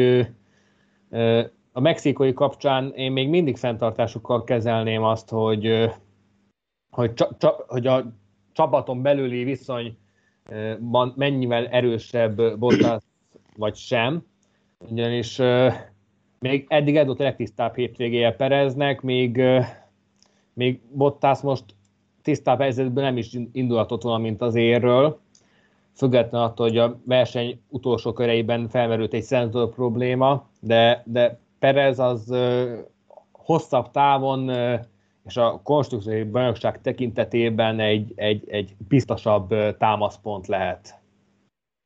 a 1.72 1.80
mexikói 1.80 2.32
kapcsán 2.32 2.92
én 2.94 3.12
még 3.12 3.28
mindig 3.28 3.56
fenntartásukkal 3.56 4.44
kezelném 4.44 5.02
azt, 5.02 5.30
hogy, 5.30 5.90
hogy, 6.90 7.12
csa, 7.14 7.64
hogy 7.66 7.86
a 7.86 8.12
csapaton 8.52 9.02
belüli 9.02 9.44
viszony 9.44 9.96
mennyivel 11.14 11.66
erősebb 11.66 12.58
Bottas 12.58 13.02
vagy 13.56 13.74
sem, 13.74 14.26
ugyanis 14.90 15.40
még 16.48 16.64
eddig 16.68 16.96
ez 16.96 17.06
volt 17.06 17.20
a 17.20 17.22
legtisztább 17.22 17.74
hétvégéje 17.74 18.32
Pereznek, 18.32 19.00
még, 19.00 19.42
még 20.52 20.80
Bottas 20.92 21.40
most 21.40 21.64
tisztább 22.22 22.60
helyzetben 22.60 23.04
nem 23.04 23.16
is 23.16 23.30
indulhatott 23.52 24.02
volna, 24.02 24.18
mint 24.18 24.40
az 24.40 24.54
érről, 24.54 25.18
függetlenül 25.94 26.46
attól, 26.46 26.68
hogy 26.68 26.78
a 26.78 27.00
verseny 27.04 27.60
utolsó 27.68 28.12
köreiben 28.12 28.68
felmerült 28.68 29.12
egy 29.12 29.22
szenzor 29.22 29.74
probléma, 29.74 30.48
de, 30.60 31.02
de 31.06 31.38
Perez 31.58 31.98
az 31.98 32.34
hosszabb 33.32 33.90
távon 33.90 34.50
és 35.26 35.36
a 35.36 35.60
konstrukciói 35.64 36.22
bajnokság 36.22 36.80
tekintetében 36.80 37.80
egy, 37.80 38.12
egy, 38.14 38.44
egy 38.48 38.74
biztosabb 38.88 39.76
támaszpont 39.78 40.46
lehet. 40.46 40.94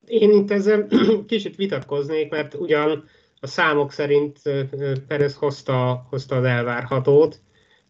Én 0.06 0.30
itt 0.30 0.50
ezzel 0.50 0.86
kicsit 1.26 1.56
vitatkoznék, 1.56 2.30
mert 2.30 2.54
ugyan 2.54 3.04
a 3.40 3.46
számok 3.46 3.92
szerint 3.92 4.38
Perez 5.06 5.34
hozta, 5.34 6.06
hozta 6.10 6.36
az 6.36 6.44
elvárhatót, 6.44 7.40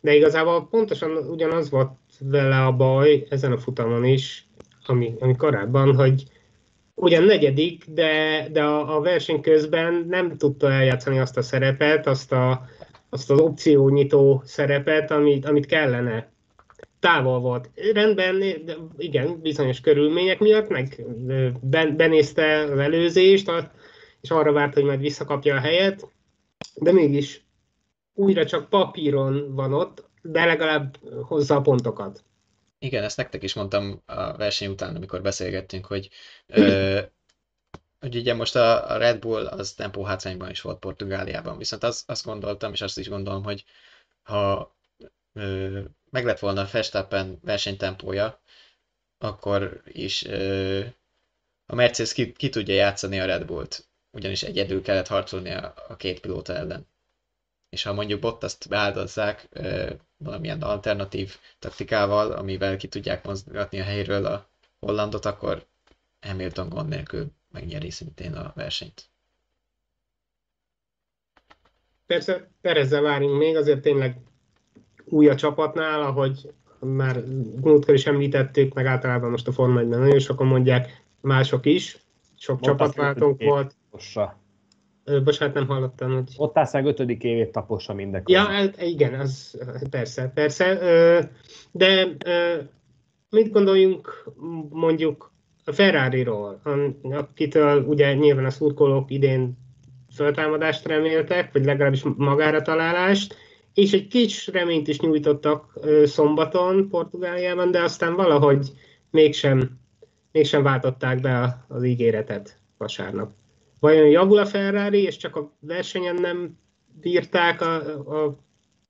de 0.01 0.15
igazából 0.15 0.69
pontosan 0.69 1.17
ugyanaz 1.17 1.71
volt 1.71 1.91
vele 2.21 2.65
a 2.65 2.73
baj 2.73 3.27
ezen 3.29 3.53
a 3.53 3.59
futamon 3.59 4.05
is, 4.05 4.49
ami, 4.87 5.15
ami 5.19 5.37
korábban, 5.37 5.95
hogy 5.95 6.25
ugyan 6.95 7.25
negyedik, 7.25 7.85
de, 7.89 8.47
de 8.53 8.63
a, 8.63 8.97
a 8.97 9.01
verseny 9.01 9.41
közben 9.41 10.07
nem 10.09 10.37
tudta 10.37 10.73
eljátszani 10.73 11.19
azt 11.19 11.37
a 11.37 11.43
szerepet, 11.43 12.07
azt, 12.07 12.33
a, 12.33 12.65
azt 13.09 13.31
az 13.31 13.41
opciónyitó 13.41 14.43
szerepet, 14.45 15.11
amit, 15.11 15.47
amit 15.47 15.67
kellene. 15.67 16.33
Távol 17.01 17.41
volt. 17.41 17.71
Rendben, 17.93 18.43
igen, 18.99 19.41
bizonyos 19.43 19.81
körülmények 19.81 20.39
miatt, 20.39 20.69
meg 20.69 21.05
benézte 21.97 22.59
az 22.73 22.79
előzést, 22.79 23.49
a, 23.49 23.71
és 24.21 24.31
arra 24.31 24.53
várt, 24.53 24.75
hogy 24.75 24.85
majd 24.85 25.01
visszakapja 25.01 25.57
a 25.57 25.61
helyet, 25.61 26.09
de 26.75 26.93
mégis 26.93 27.45
újra 28.15 28.47
csak 28.47 28.69
papíron 28.69 29.55
van 29.55 29.73
ott, 29.73 30.09
de 30.23 30.45
legalább 30.45 30.99
hozza 31.23 31.57
a 31.57 31.61
pontokat. 31.61 32.25
Igen, 32.79 33.05
ezt 33.05 33.17
nektek 33.17 33.43
is 33.43 33.55
mondtam 33.55 34.03
a 34.07 34.37
verseny 34.37 34.71
után, 34.71 34.97
amikor 34.97 35.23
beszélgettünk, 35.23 35.87
hogy 35.87 36.09
ö, 36.47 37.01
hogy 38.01 38.17
ugye 38.17 38.35
most 38.35 38.57
a, 38.57 38.97
Red 38.97 39.19
Bull 39.19 39.47
az 39.47 39.73
tempó 39.73 40.03
hátrányban 40.03 40.51
is 40.51 40.61
volt 40.61 40.79
Portugáliában, 40.79 41.59
viszont 41.59 41.83
az, 41.83 42.05
azt 42.07 42.25
gondoltam, 42.25 42.73
és 42.73 42.81
azt 42.81 42.99
is 42.99 43.09
gondolom, 43.09 43.43
hogy 43.43 43.65
ha 44.23 44.75
ö, 45.33 45.81
meg 46.11 46.25
lett 46.25 46.39
volna 46.39 46.61
a 46.61 46.69
Verstappen 46.73 47.39
versenytempója, 47.43 48.41
akkor 49.19 49.83
is 49.85 50.25
ö, 50.25 50.81
a 51.67 51.75
Mercedes 51.75 52.13
ki, 52.13 52.33
ki 52.33 52.49
tudja 52.49 52.75
játszani 52.75 53.21
a 53.21 53.25
Red 53.25 53.45
Bullt, 53.45 53.89
ugyanis 54.11 54.43
egyedül 54.43 54.83
kellett 54.83 55.07
harcolni 55.07 55.51
a, 55.51 55.75
a 55.89 55.97
két 55.97 56.21
pilóta 56.21 56.55
ellen. 56.55 56.87
És 57.69 57.83
ha 57.83 57.93
mondjuk 57.93 58.21
Bottaszt 58.21 58.69
beáldozzák 58.69 59.49
ö, 59.51 59.91
valamilyen 60.17 60.63
alternatív 60.63 61.37
taktikával, 61.59 62.33
amivel 62.33 62.77
ki 62.77 62.89
tudják 62.89 63.25
mozgatni 63.25 63.81
a 63.81 63.85
helyről 63.85 64.27
a 64.27 64.49
Hollandot, 64.81 65.25
akkor 65.25 65.67
Hamilton 66.21 66.69
gond 66.69 66.89
nélkül 66.89 67.27
megnyeri 67.53 67.91
szintén 67.91 68.35
a 68.35 68.53
versenyt. 68.55 69.11
Persze 72.07 72.49
Perezzel 72.61 73.03
várunk 73.03 73.39
még, 73.39 73.57
azért 73.57 73.81
tényleg 73.81 74.17
új 75.05 75.29
a 75.29 75.35
csapatnál, 75.35 76.03
ahogy 76.03 76.53
már 76.79 77.25
múltkor 77.61 77.95
is 77.95 78.07
említettük, 78.07 78.75
meg 78.75 78.87
általában 78.87 79.31
most 79.31 79.49
a 79.49 79.53
Forma 79.53 79.81
1 79.81 79.89
nagyon 79.89 80.19
sokan 80.19 80.47
mondják, 80.47 81.03
mások 81.21 81.67
is, 81.67 81.99
sok 82.39 82.61
csapatváltónk 82.61 83.43
volt. 83.43 83.77
Tapossa. 83.91 84.39
Bocsánat, 85.25 85.55
nem 85.55 85.67
hallottam, 85.67 86.13
hogy... 86.15 86.35
Ott 86.37 86.73
meg 86.73 86.87
ötödik 86.87 87.23
évét 87.23 87.53
tapossa 87.53 87.95
mindek. 87.95 88.29
Ja, 88.29 88.41
hát 88.41 88.83
igen, 88.83 89.21
az 89.21 89.59
persze, 89.91 90.31
persze. 90.35 90.79
De 91.71 92.17
mit 93.31 93.53
gondoljunk 93.53 94.25
mondjuk 94.71 95.33
a 95.65 95.73
Ferrari-ról, 95.73 96.61
akitől 97.03 97.85
ugye 97.85 98.15
nyilván 98.15 98.45
a 98.45 98.51
szurkolók 98.51 99.11
idén 99.11 99.59
föltámadást 100.15 100.87
reméltek, 100.87 101.53
vagy 101.53 101.65
legalábbis 101.65 102.03
magára 102.17 102.63
találást, 102.63 103.35
és 103.75 103.93
egy 103.93 104.07
kis 104.07 104.47
reményt 104.47 104.89
is 104.89 105.01
nyújtottak 105.01 105.79
szombaton 106.05 106.89
Portugáliában, 106.89 107.71
de 107.71 107.83
aztán 107.83 108.15
valahogy 108.15 108.71
mégsem, 109.11 109.79
mégsem 110.33 110.63
váltották 110.63 111.21
be 111.21 111.65
az 111.69 111.85
ígéretet 111.85 112.59
vasárnap. 112.79 113.31
Vajon 113.81 114.09
javul 114.09 114.39
a 114.39 114.47
Ferrari, 114.47 115.03
és 115.03 115.17
csak 115.17 115.37
a 115.37 115.57
versenyen 115.61 116.15
nem 116.15 116.59
bírták 117.01 117.61
a, 117.61 117.75
a 118.25 118.39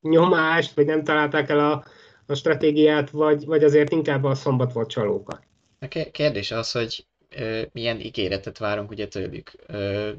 nyomást, 0.01 0.75
vagy 0.75 0.87
nem 0.87 1.05
találták 1.05 1.49
el 1.49 1.71
a, 1.73 1.85
a 2.27 2.35
stratégiát, 2.35 3.11
vagy, 3.11 3.45
vagy 3.45 3.65
azért 3.65 3.93
inkább 3.93 4.25
a 4.25 4.35
szombat 4.35 4.73
volt 4.73 4.89
csalóka? 4.89 5.43
A 5.79 5.87
kérdés 6.11 6.51
az, 6.51 6.73
hogy 6.73 7.07
ö, 7.29 7.63
milyen 7.73 8.01
ígéretet 8.01 8.59
várunk 8.59 8.91
ugye 8.91 9.09
tőlük. 9.09 9.53
Ö, 9.67 10.11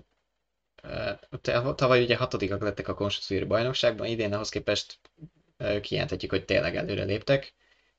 Tavaly 1.75 2.03
ugye 2.03 2.15
hatodikak 2.15 2.61
lettek 2.61 2.87
a 2.87 2.93
konstruktúri 2.93 3.43
bajnokságban, 3.49 4.07
idén 4.07 4.33
ahhoz 4.33 4.49
képest 4.49 4.99
kijelenthetjük, 5.81 6.31
hogy 6.31 6.45
tényleg 6.45 6.75
előre 6.75 7.03
léptek, 7.03 7.53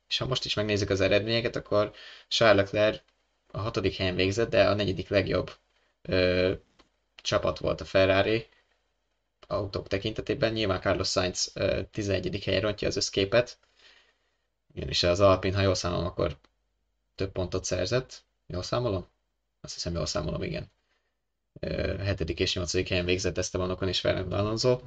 és 0.09 0.19
ha 0.19 0.27
most 0.27 0.45
is 0.45 0.55
megnézzük 0.55 0.91
az 0.91 1.01
eredményeket, 1.01 1.57
akkor 1.57 1.93
Charles 2.29 2.65
Leclerc 2.65 3.03
a 3.47 3.59
hatodik 3.59 3.97
helyen 3.97 4.15
végzett, 4.15 4.51
de 4.51 4.69
a 4.69 4.75
negyedik 4.75 5.09
legjobb 5.09 5.51
ö, 6.03 6.53
csapat 7.17 7.59
volt 7.59 7.81
a 7.81 7.85
Ferrari 7.85 8.49
autók 9.47 9.89
tekintetében. 9.89 10.53
Nyilván 10.53 10.81
Carlos 10.81 11.09
Sainz 11.09 11.51
ö, 11.55 11.83
11. 11.91 12.45
helyen 12.45 12.61
rontja 12.61 12.89
az 12.89 12.97
összképet, 12.97 13.59
ugyanis 14.75 15.03
az 15.03 15.21
Alpin, 15.21 15.55
ha 15.55 15.61
jól 15.61 15.75
számolom, 15.75 16.07
akkor 16.07 16.39
több 17.15 17.33
pontot 17.33 17.65
szerzett. 17.65 18.25
Jól 18.47 18.63
számolom? 18.63 19.07
Azt 19.61 19.75
hiszem, 19.75 19.95
jól 19.95 20.07
számolom, 20.07 20.43
igen. 20.43 20.71
7. 21.61 22.21
és 22.21 22.55
8. 22.55 22.89
helyen 22.89 23.05
végzett 23.05 23.39
Estebanokon 23.39 23.89
és 23.89 24.01
Fernando 24.01 24.37
Alonso. 24.37 24.81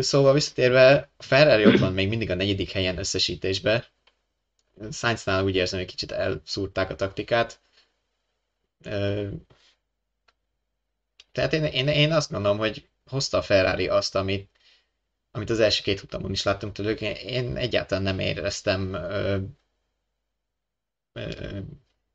Szóval 0.00 0.32
visszatérve, 0.32 1.10
Ferrari 1.18 1.66
ott 1.66 1.78
van 1.78 1.92
még 1.92 2.08
mindig 2.08 2.30
a 2.30 2.34
negyedik 2.34 2.70
helyen 2.70 2.98
összesítésbe. 2.98 3.86
Sainznál 4.90 5.44
úgy 5.44 5.54
érzem, 5.56 5.78
hogy 5.78 5.88
kicsit 5.88 6.12
elszúrták 6.12 6.90
a 6.90 6.94
taktikát. 6.94 7.60
Tehát 11.38 11.52
én, 11.52 11.64
én, 11.64 11.88
én 11.88 12.12
azt 12.12 12.30
gondolom, 12.30 12.58
hogy 12.58 12.88
hozta 13.10 13.38
a 13.38 13.42
Ferrari 13.42 13.88
azt, 13.88 14.14
amit, 14.14 14.50
amit 15.30 15.50
az 15.50 15.60
első 15.60 15.82
két 15.82 16.00
futamon 16.00 16.30
is 16.30 16.42
láttunk 16.42 16.72
tőlük. 16.72 17.00
Én 17.22 17.56
egyáltalán 17.56 18.02
nem 18.02 18.18
éreztem 18.18 18.92
ö, 18.94 19.38
ö, 21.12 21.58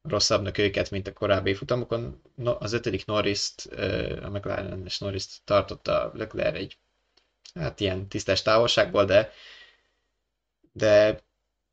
rosszabbnak 0.01 0.57
őket, 0.57 0.91
mint 0.91 1.07
a 1.07 1.13
korábbi 1.13 1.53
futamokon. 1.53 2.21
Az 2.43 2.73
ötödik 2.73 3.05
Norris-t, 3.05 3.65
a 4.21 4.29
McLaren-es 4.29 4.99
Norris-t 4.99 5.41
tartotta 5.43 6.11
Leclerc 6.13 6.55
egy 6.55 6.77
hát 7.53 7.79
ilyen 7.79 8.07
tisztes 8.07 8.41
távolságból, 8.41 9.05
de 9.05 9.31
de 10.71 11.19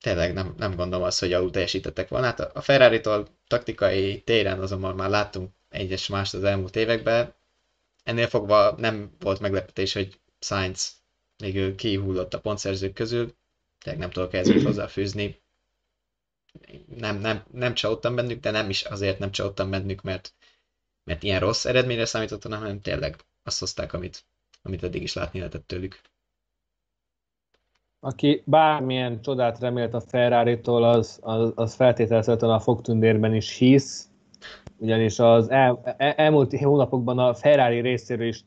tényleg 0.01 0.33
nem, 0.33 0.55
nem 0.57 0.77
gondolom 0.77 1.07
azt, 1.07 1.21
hogy 1.21 1.33
alul 1.33 1.51
teljesítettek 1.51 2.09
volna. 2.09 2.27
Hát 2.27 2.41
a 2.41 2.61
Ferrari-tól 2.61 3.27
taktikai 3.47 4.21
téren 4.21 4.61
azonban 4.61 4.95
már 4.95 5.11
láttunk 5.11 5.53
egyes 5.69 6.07
mást 6.09 6.35
az 6.35 6.45
elmúlt 6.45 6.77
években. 6.77 7.35
Ennél 8.11 8.27
fogva 8.27 8.75
nem 8.77 9.11
volt 9.19 9.41
meglepetés, 9.41 9.93
hogy 9.93 10.21
Sainz 10.39 11.03
még 11.43 11.75
kihullott 11.75 12.35
a 12.35 12.41
pontszerzők 12.41 12.93
közül, 12.93 13.35
tényleg 13.79 14.01
nem 14.03 14.11
tudok 14.11 14.35
ehhez 14.35 14.63
hozzáfűzni. 14.63 15.43
Nem, 16.87 17.19
nem, 17.19 17.45
nem 17.53 17.75
csalódtam 17.75 18.15
bennük, 18.15 18.41
de 18.41 18.51
nem 18.51 18.71
is 18.71 18.83
azért 18.83 19.19
nem 19.19 19.31
csalódtam 19.31 19.71
bennük, 19.71 20.03
mert, 20.03 20.35
mert 21.05 21.23
ilyen 21.23 21.41
rossz 21.41 21.65
eredményre 21.65 22.05
számítottam, 22.05 22.53
hanem 22.53 22.81
tényleg 22.81 23.17
azt 23.43 23.59
hozták, 23.59 23.93
amit, 23.93 24.25
amit 24.63 24.83
eddig 24.83 25.03
is 25.03 25.15
látni 25.15 25.39
lehetett 25.39 25.67
tőlük. 25.67 26.01
Aki 28.01 28.43
bármilyen 28.47 29.23
csodát 29.23 29.59
remélt 29.59 29.95
a 29.95 30.01
Ferrari-tól, 30.01 30.85
az, 30.85 31.19
az, 31.23 31.53
az 31.55 31.75
feltételezhetően 31.75 32.53
a 32.53 32.61
fogtündérben 32.61 33.35
is 33.35 33.57
hisz, 33.57 34.10
ugyanis 34.77 35.19
az 35.19 35.51
el, 35.51 35.81
el, 35.97 36.13
elmúlt 36.13 36.59
hónapokban 36.59 37.19
a 37.19 37.35
Ferrari 37.35 37.81
részéről 37.81 38.27
is 38.27 38.45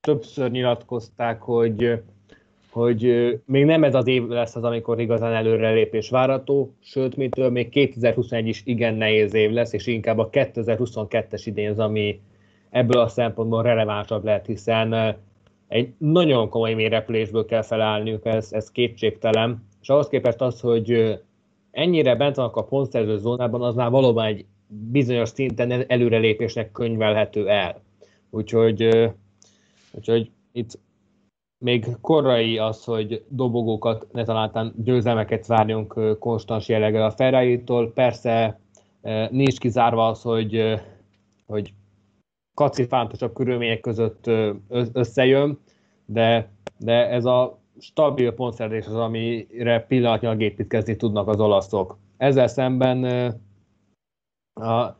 többször 0.00 0.50
nyilatkozták, 0.50 1.42
hogy 1.42 2.02
hogy 2.74 3.34
még 3.46 3.64
nem 3.64 3.84
ez 3.84 3.94
az 3.94 4.06
év 4.06 4.26
lesz 4.26 4.56
az, 4.56 4.64
amikor 4.64 5.00
igazán 5.00 5.32
előrelépés 5.32 6.10
várható, 6.10 6.74
sőt, 6.80 7.16
mitől 7.16 7.50
még 7.50 7.68
2021 7.68 8.46
is 8.46 8.62
igen 8.64 8.94
nehéz 8.94 9.34
év 9.34 9.50
lesz, 9.50 9.72
és 9.72 9.86
inkább 9.86 10.18
a 10.18 10.30
2022-es 10.30 11.42
idén 11.44 11.70
az, 11.70 11.78
ami 11.78 12.20
ebből 12.70 13.00
a 13.00 13.08
szempontból 13.08 13.62
relevánsabb 13.62 14.24
lehet, 14.24 14.46
hiszen 14.46 15.16
egy 15.68 15.92
nagyon 15.98 16.48
komoly 16.48 16.74
mérepülésből 16.74 17.44
kell 17.44 17.62
felállniuk, 17.62 18.26
ez, 18.26 18.52
ez 18.52 18.70
kétségtelen, 18.70 19.66
és 19.80 19.88
ahhoz 19.88 20.08
képest 20.08 20.40
az, 20.40 20.60
hogy 20.60 21.18
ennyire 21.70 22.14
bent 22.14 22.36
vannak 22.36 22.56
a 22.56 22.64
pontszerző 22.64 23.18
zónában, 23.18 23.62
az 23.62 23.74
már 23.74 23.90
valóban 23.90 24.24
egy 24.24 24.44
bizonyos 24.90 25.28
szinten 25.28 25.84
előrelépésnek 25.86 26.72
könyvelhető 26.72 27.48
el. 27.48 27.82
Úgyhogy, 28.30 28.88
úgyhogy 29.92 30.30
itt 30.52 30.78
még 31.64 31.86
korai 32.00 32.58
az, 32.58 32.84
hogy 32.84 33.24
dobogókat, 33.28 34.06
ne 34.12 34.24
találtan 34.24 34.74
győzelmeket 34.76 35.46
várjunk 35.46 36.18
konstans 36.18 36.68
jelleggel 36.68 37.04
a 37.04 37.10
ferrari. 37.10 37.64
Persze 37.94 38.60
nincs 39.30 39.58
kizárva 39.58 40.08
az, 40.08 40.22
hogy, 40.22 40.80
hogy 41.46 41.72
kacifántosabb 42.54 43.34
körülmények 43.34 43.80
között 43.80 44.30
összejön, 44.92 45.58
de, 46.06 46.48
de 46.78 47.08
ez 47.08 47.24
a 47.24 47.58
stabil 47.78 48.32
pontszerzés 48.32 48.86
az, 48.86 48.94
amire 48.94 49.84
pillanatnyilag 49.88 50.42
építkezni 50.42 50.96
tudnak 50.96 51.28
az 51.28 51.40
olaszok. 51.40 51.98
Ezzel 52.16 52.46
szemben 52.46 53.04
a 54.54 54.96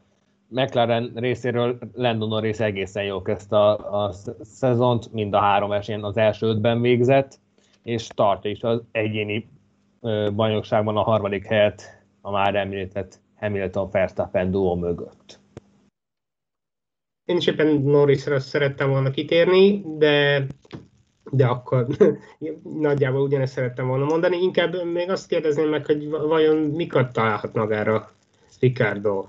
McLaren 0.49 1.13
részéről 1.15 1.79
Lando 1.95 2.27
Norris 2.27 2.59
egészen 2.59 3.05
jó 3.05 3.23
kezdte 3.23 3.57
a, 3.57 4.05
a 4.05 4.13
szezont, 4.41 5.13
mind 5.13 5.35
a 5.35 5.41
három 5.41 5.69
versenyen 5.69 6.05
az 6.05 6.17
első 6.17 6.47
ötben 6.47 6.81
végzett, 6.81 7.41
és 7.83 8.07
tartja 8.07 8.51
is 8.51 8.63
az 8.63 8.83
egyéni 8.93 9.49
bajnokságban 10.35 10.97
a 10.97 11.03
harmadik 11.03 11.47
helyet 11.47 12.05
a 12.21 12.31
már 12.31 12.55
említett 12.55 13.21
Hamilton-Verstappen 13.37 14.51
duo 14.51 14.75
mögött. 14.75 15.41
Én 17.25 17.37
is 17.37 17.47
éppen 17.47 17.83
Norrisra 17.83 18.41
szerettem 18.41 18.91
volna 18.91 19.11
kitérni, 19.11 19.83
de, 19.99 20.47
de 21.31 21.47
akkor 21.47 21.87
nagyjából 22.89 23.21
ugyanezt 23.21 23.53
szerettem 23.53 23.87
volna 23.87 24.05
mondani. 24.05 24.37
Inkább 24.43 24.85
még 24.85 25.11
azt 25.11 25.29
kérdezném 25.29 25.69
meg, 25.69 25.87
hogy 25.87 26.09
vajon 26.09 26.57
mikat 26.57 27.13
találhat 27.13 27.55
magára 27.55 28.11
Ricardo 28.61 29.27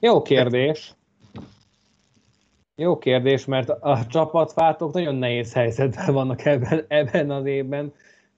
jó 0.00 0.22
kérdés. 0.22 0.94
Jó 2.74 2.98
kérdés, 2.98 3.44
mert 3.44 3.68
a 3.68 4.06
csapatváltók 4.08 4.92
nagyon 4.92 5.14
nehéz 5.14 5.52
helyzetben 5.52 6.14
vannak 6.14 6.44
ebben, 6.44 6.84
ebben 6.88 7.30
az 7.30 7.46
évben, 7.46 7.92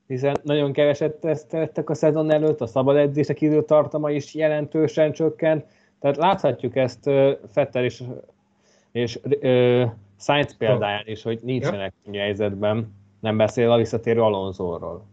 hiszen 0.07 0.37
nagyon 0.43 0.73
keveset 0.73 1.15
teszteltek 1.15 1.91
a 1.91 1.95
szezon 1.95 2.31
előtt, 2.31 2.61
a 2.61 2.67
szabad 2.67 2.97
edzések 2.97 3.41
időtartama 3.41 4.11
is 4.11 4.35
jelentősen 4.35 5.13
csökkent, 5.13 5.65
Tehát 6.01 6.17
láthatjuk 6.17 6.77
ezt 6.77 7.11
Fettel 7.53 7.85
és, 7.85 8.03
és 8.93 9.19
uh, 9.25 9.91
Sainz 10.19 10.57
példáján 10.57 11.07
is, 11.07 11.23
hogy 11.23 11.41
nincsenek 11.43 11.95
ja. 12.11 12.21
helyzetben, 12.21 12.95
nem 13.21 13.37
beszél 13.37 13.71
a 13.71 13.77
visszatérő 13.77 14.21
Alonsoról. 14.21 15.07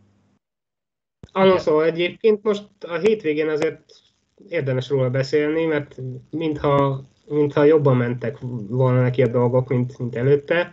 Alonso 1.32 1.82
egyébként 1.82 2.44
most 2.44 2.68
a 2.88 2.98
hétvégén 2.98 3.50
azért 3.50 4.05
érdemes 4.48 4.90
róla 4.90 5.10
beszélni, 5.10 5.66
mert 5.66 5.96
mintha, 6.30 7.04
mintha 7.26 7.64
jobban 7.64 7.98
mentek 7.98 8.38
volna 8.68 9.02
neki 9.02 9.22
a 9.22 9.28
dolgok, 9.28 9.68
mint, 9.68 9.98
mint 9.98 10.16
előtte. 10.16 10.72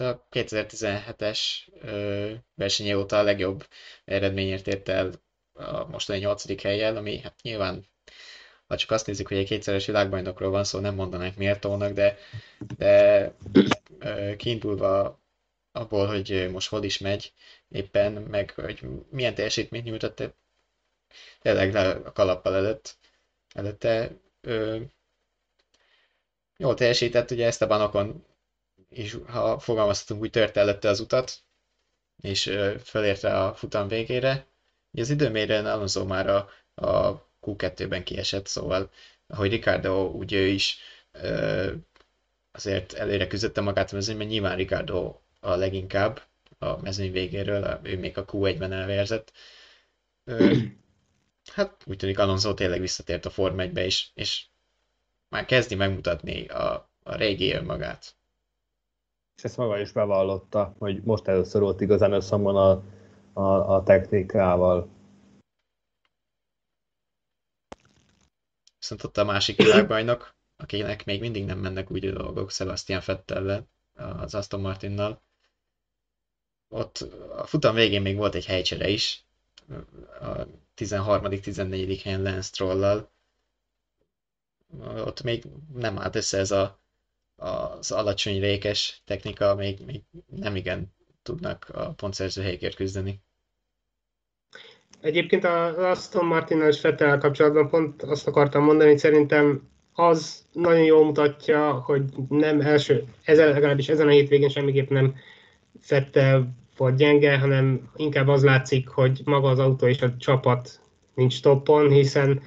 A 0.00 0.28
2017-es 0.30 1.40
verseny 2.54 2.92
óta 2.92 3.18
a 3.18 3.22
legjobb 3.22 3.66
eredményért 4.04 4.66
ért 4.66 4.88
el 4.88 5.10
a 5.52 5.86
mostani 5.88 6.18
8. 6.18 6.62
helyjel, 6.62 6.96
ami 6.96 7.18
hát 7.18 7.34
nyilván 7.42 7.86
ha 8.66 8.76
csak 8.76 8.90
azt 8.90 9.06
nézzük, 9.06 9.28
hogy 9.28 9.36
egy 9.36 9.46
kétszeres 9.46 9.86
világbajnokról 9.86 10.50
van 10.50 10.64
szó, 10.64 10.78
nem 10.78 10.94
mondanánk 10.94 11.36
méltónak, 11.36 11.92
de, 11.92 12.18
de 12.76 13.34
kiindulva 14.36 15.22
abból, 15.72 16.06
hogy 16.06 16.48
most 16.52 16.68
hol 16.68 16.82
is 16.82 16.98
megy 16.98 17.32
éppen, 17.68 18.12
meg 18.12 18.50
hogy 18.50 18.80
milyen 19.10 19.34
teljesítményt 19.34 19.84
nyújtott 19.84 20.22
tényleg 21.40 21.72
le 21.72 21.90
a 21.90 22.12
kalappal 22.12 22.54
előtt, 22.54 22.96
előtte 23.54 24.10
ö, 24.40 24.80
jól 26.56 26.74
teljesített, 26.74 27.30
ugye 27.30 27.46
ezt 27.46 27.62
a 27.62 27.66
banokon 27.66 28.24
és 28.88 29.18
ha 29.26 29.58
fogalmazhatunk, 29.58 30.22
úgy 30.22 30.30
törte 30.30 30.60
előtte 30.60 30.88
az 30.88 31.00
utat, 31.00 31.42
és 32.22 32.46
ö, 32.46 32.74
fölérte 32.84 33.38
a 33.44 33.54
futam 33.54 33.88
végére. 33.88 34.46
Ugye 34.92 35.02
az 35.02 35.10
időmérőn 35.10 35.66
Alonso 35.66 36.04
már 36.04 36.28
a, 36.28 36.48
a 36.74 37.22
Q2-ben 37.42 38.04
kiesett, 38.04 38.46
szóval 38.46 38.90
ahogy 39.26 39.50
Ricardo, 39.50 40.10
úgy 40.10 40.32
ő 40.32 40.46
is 40.46 40.78
ö, 41.12 41.72
azért 42.52 42.92
előre 42.92 43.26
küzdötte 43.26 43.60
magát 43.60 43.92
a 43.92 43.94
mezőnyben, 43.94 44.26
nyilván 44.26 44.56
Ricardo 44.56 45.18
a 45.40 45.54
leginkább 45.54 46.22
a 46.58 46.80
mezőny 46.80 47.12
végéről, 47.12 47.80
ő 47.82 47.98
még 47.98 48.18
a 48.18 48.24
Q1-ben 48.24 48.72
elvérzett. 48.72 49.32
hát 51.52 51.82
úgy 51.86 51.96
tűnik 51.96 52.18
Alonso 52.18 52.54
tényleg 52.54 52.80
visszatért 52.80 53.26
a 53.26 53.30
Form 53.30 53.58
1 53.58 53.76
és, 53.76 54.08
és 54.14 54.46
már 55.28 55.44
kezdi 55.44 55.74
megmutatni 55.74 56.46
a, 56.46 56.90
a 57.02 57.14
régi 57.16 57.52
önmagát. 57.52 58.16
És 59.36 59.44
ezt 59.44 59.56
maga 59.56 59.78
is 59.78 59.92
bevallotta, 59.92 60.74
hogy 60.78 61.02
most 61.02 61.28
először 61.28 61.60
volt 61.60 61.80
igazán 61.80 62.12
összhangban 62.12 62.56
a, 62.56 62.82
a, 63.40 63.74
a 63.74 63.82
technikával. 63.82 64.88
Viszont 68.78 69.04
ott 69.04 69.16
a 69.16 69.24
másik 69.24 69.56
világbajnok, 69.56 70.34
akinek 70.56 71.04
még 71.04 71.20
mindig 71.20 71.44
nem 71.44 71.58
mennek 71.58 71.90
úgy 71.90 72.06
a 72.06 72.12
dolgok, 72.12 72.50
Sebastian 72.50 73.00
Fettellel, 73.00 73.68
az 73.94 74.34
Aston 74.34 74.60
Martinnal. 74.60 75.22
Ott 76.68 76.98
a 77.36 77.46
futam 77.46 77.74
végén 77.74 78.02
még 78.02 78.16
volt 78.16 78.34
egy 78.34 78.46
helycsere 78.46 78.88
is, 78.88 79.23
a 80.20 80.46
13.-14. 80.76 82.00
helyen 82.02 82.22
Lance 82.22 82.40
Stroll-lal. 82.42 83.12
Ott 84.80 85.22
még 85.22 85.44
nem 85.74 85.98
állt 85.98 86.16
össze 86.16 86.38
ez 86.38 86.50
a, 86.50 86.80
az 87.36 87.90
alacsony 87.92 88.40
rékes 88.40 89.02
technika, 89.04 89.54
még, 89.54 89.78
még 89.86 90.02
nem 90.26 90.56
igen 90.56 90.94
tudnak 91.22 91.68
a 91.72 91.92
pontszerző 91.92 92.42
helyekért 92.42 92.74
küzdeni. 92.74 93.20
Egyébként 95.00 95.44
az 95.44 95.76
Aston 95.76 96.24
martin 96.26 96.60
és 96.60 96.80
Fettel 96.80 97.18
kapcsolatban 97.18 97.68
pont 97.68 98.02
azt 98.02 98.26
akartam 98.26 98.64
mondani, 98.64 98.88
hogy 98.88 98.98
szerintem 98.98 99.68
az 99.92 100.44
nagyon 100.52 100.84
jól 100.84 101.04
mutatja, 101.04 101.72
hogy 101.72 102.02
nem 102.28 102.60
első, 102.60 103.04
ezen, 103.24 103.48
legalábbis 103.48 103.88
ezen 103.88 104.06
a 104.06 104.10
hétvégén 104.10 104.48
semmiképp 104.48 104.88
nem 104.88 105.14
Fettel 105.80 106.54
volt 106.76 106.96
gyenge, 106.96 107.38
hanem 107.38 107.90
inkább 107.96 108.28
az 108.28 108.44
látszik, 108.44 108.88
hogy 108.88 109.20
maga 109.24 109.48
az 109.48 109.58
autó 109.58 109.86
és 109.86 110.02
a 110.02 110.16
csapat 110.16 110.80
nincs 111.14 111.42
toppon, 111.42 111.90
hiszen 111.90 112.42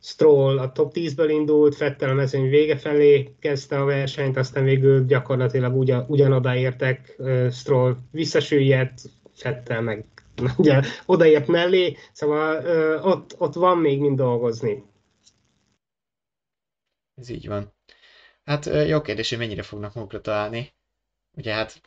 Stroll 0.00 0.58
a 0.58 0.72
top 0.72 0.92
10-ből 0.94 1.28
indult, 1.30 1.74
Fettel 1.74 2.10
a 2.10 2.14
mezőny 2.14 2.48
vége 2.48 2.76
felé 2.76 3.34
kezdte 3.40 3.80
a 3.80 3.84
versenyt, 3.84 4.36
aztán 4.36 4.64
végül 4.64 5.04
gyakorlatilag 5.04 5.76
ugyan, 5.76 6.04
ugyanoda 6.08 6.56
értek, 6.56 7.16
Stroll 7.50 7.96
visszasüllyedt, 8.10 9.00
Fettel 9.34 9.80
meg 9.80 10.04
ugye, 10.56 10.80
odaért 11.06 11.46
mellé, 11.46 11.96
szóval 12.12 12.64
ott, 13.02 13.34
ott 13.38 13.54
van 13.54 13.78
még 13.78 14.00
mind 14.00 14.16
dolgozni. 14.16 14.84
Ez 17.14 17.28
így 17.28 17.48
van. 17.48 17.72
Hát 18.44 18.70
jó 18.86 19.00
kérdés, 19.00 19.28
hogy 19.28 19.38
mennyire 19.38 19.62
fognak 19.62 19.94
magukra 19.94 20.20
találni. 20.20 20.72
Ugye 21.36 21.52
hát 21.52 21.80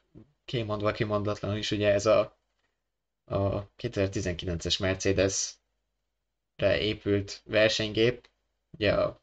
kimondva 0.51 0.91
kimondatlan 0.91 1.57
is 1.57 1.71
ugye 1.71 1.93
ez 1.93 2.05
a, 2.05 2.37
a 3.25 3.69
2019-es 3.77 4.79
Mercedes-re 4.79 6.79
épült 6.79 7.41
versenygép, 7.45 8.29
ugye 8.71 8.93
a, 8.93 9.21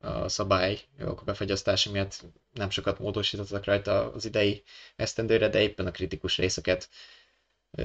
a 0.00 0.28
szabályok 0.28 1.22
befagyasztása 1.24 1.90
miatt 1.90 2.24
nem 2.52 2.70
sokat 2.70 2.98
módosítottak 2.98 3.64
rajta 3.64 4.12
az 4.12 4.24
idei 4.24 4.62
esztendőre, 4.96 5.48
de 5.48 5.60
éppen 5.60 5.86
a 5.86 5.90
kritikus 5.90 6.38
részeket 6.38 6.88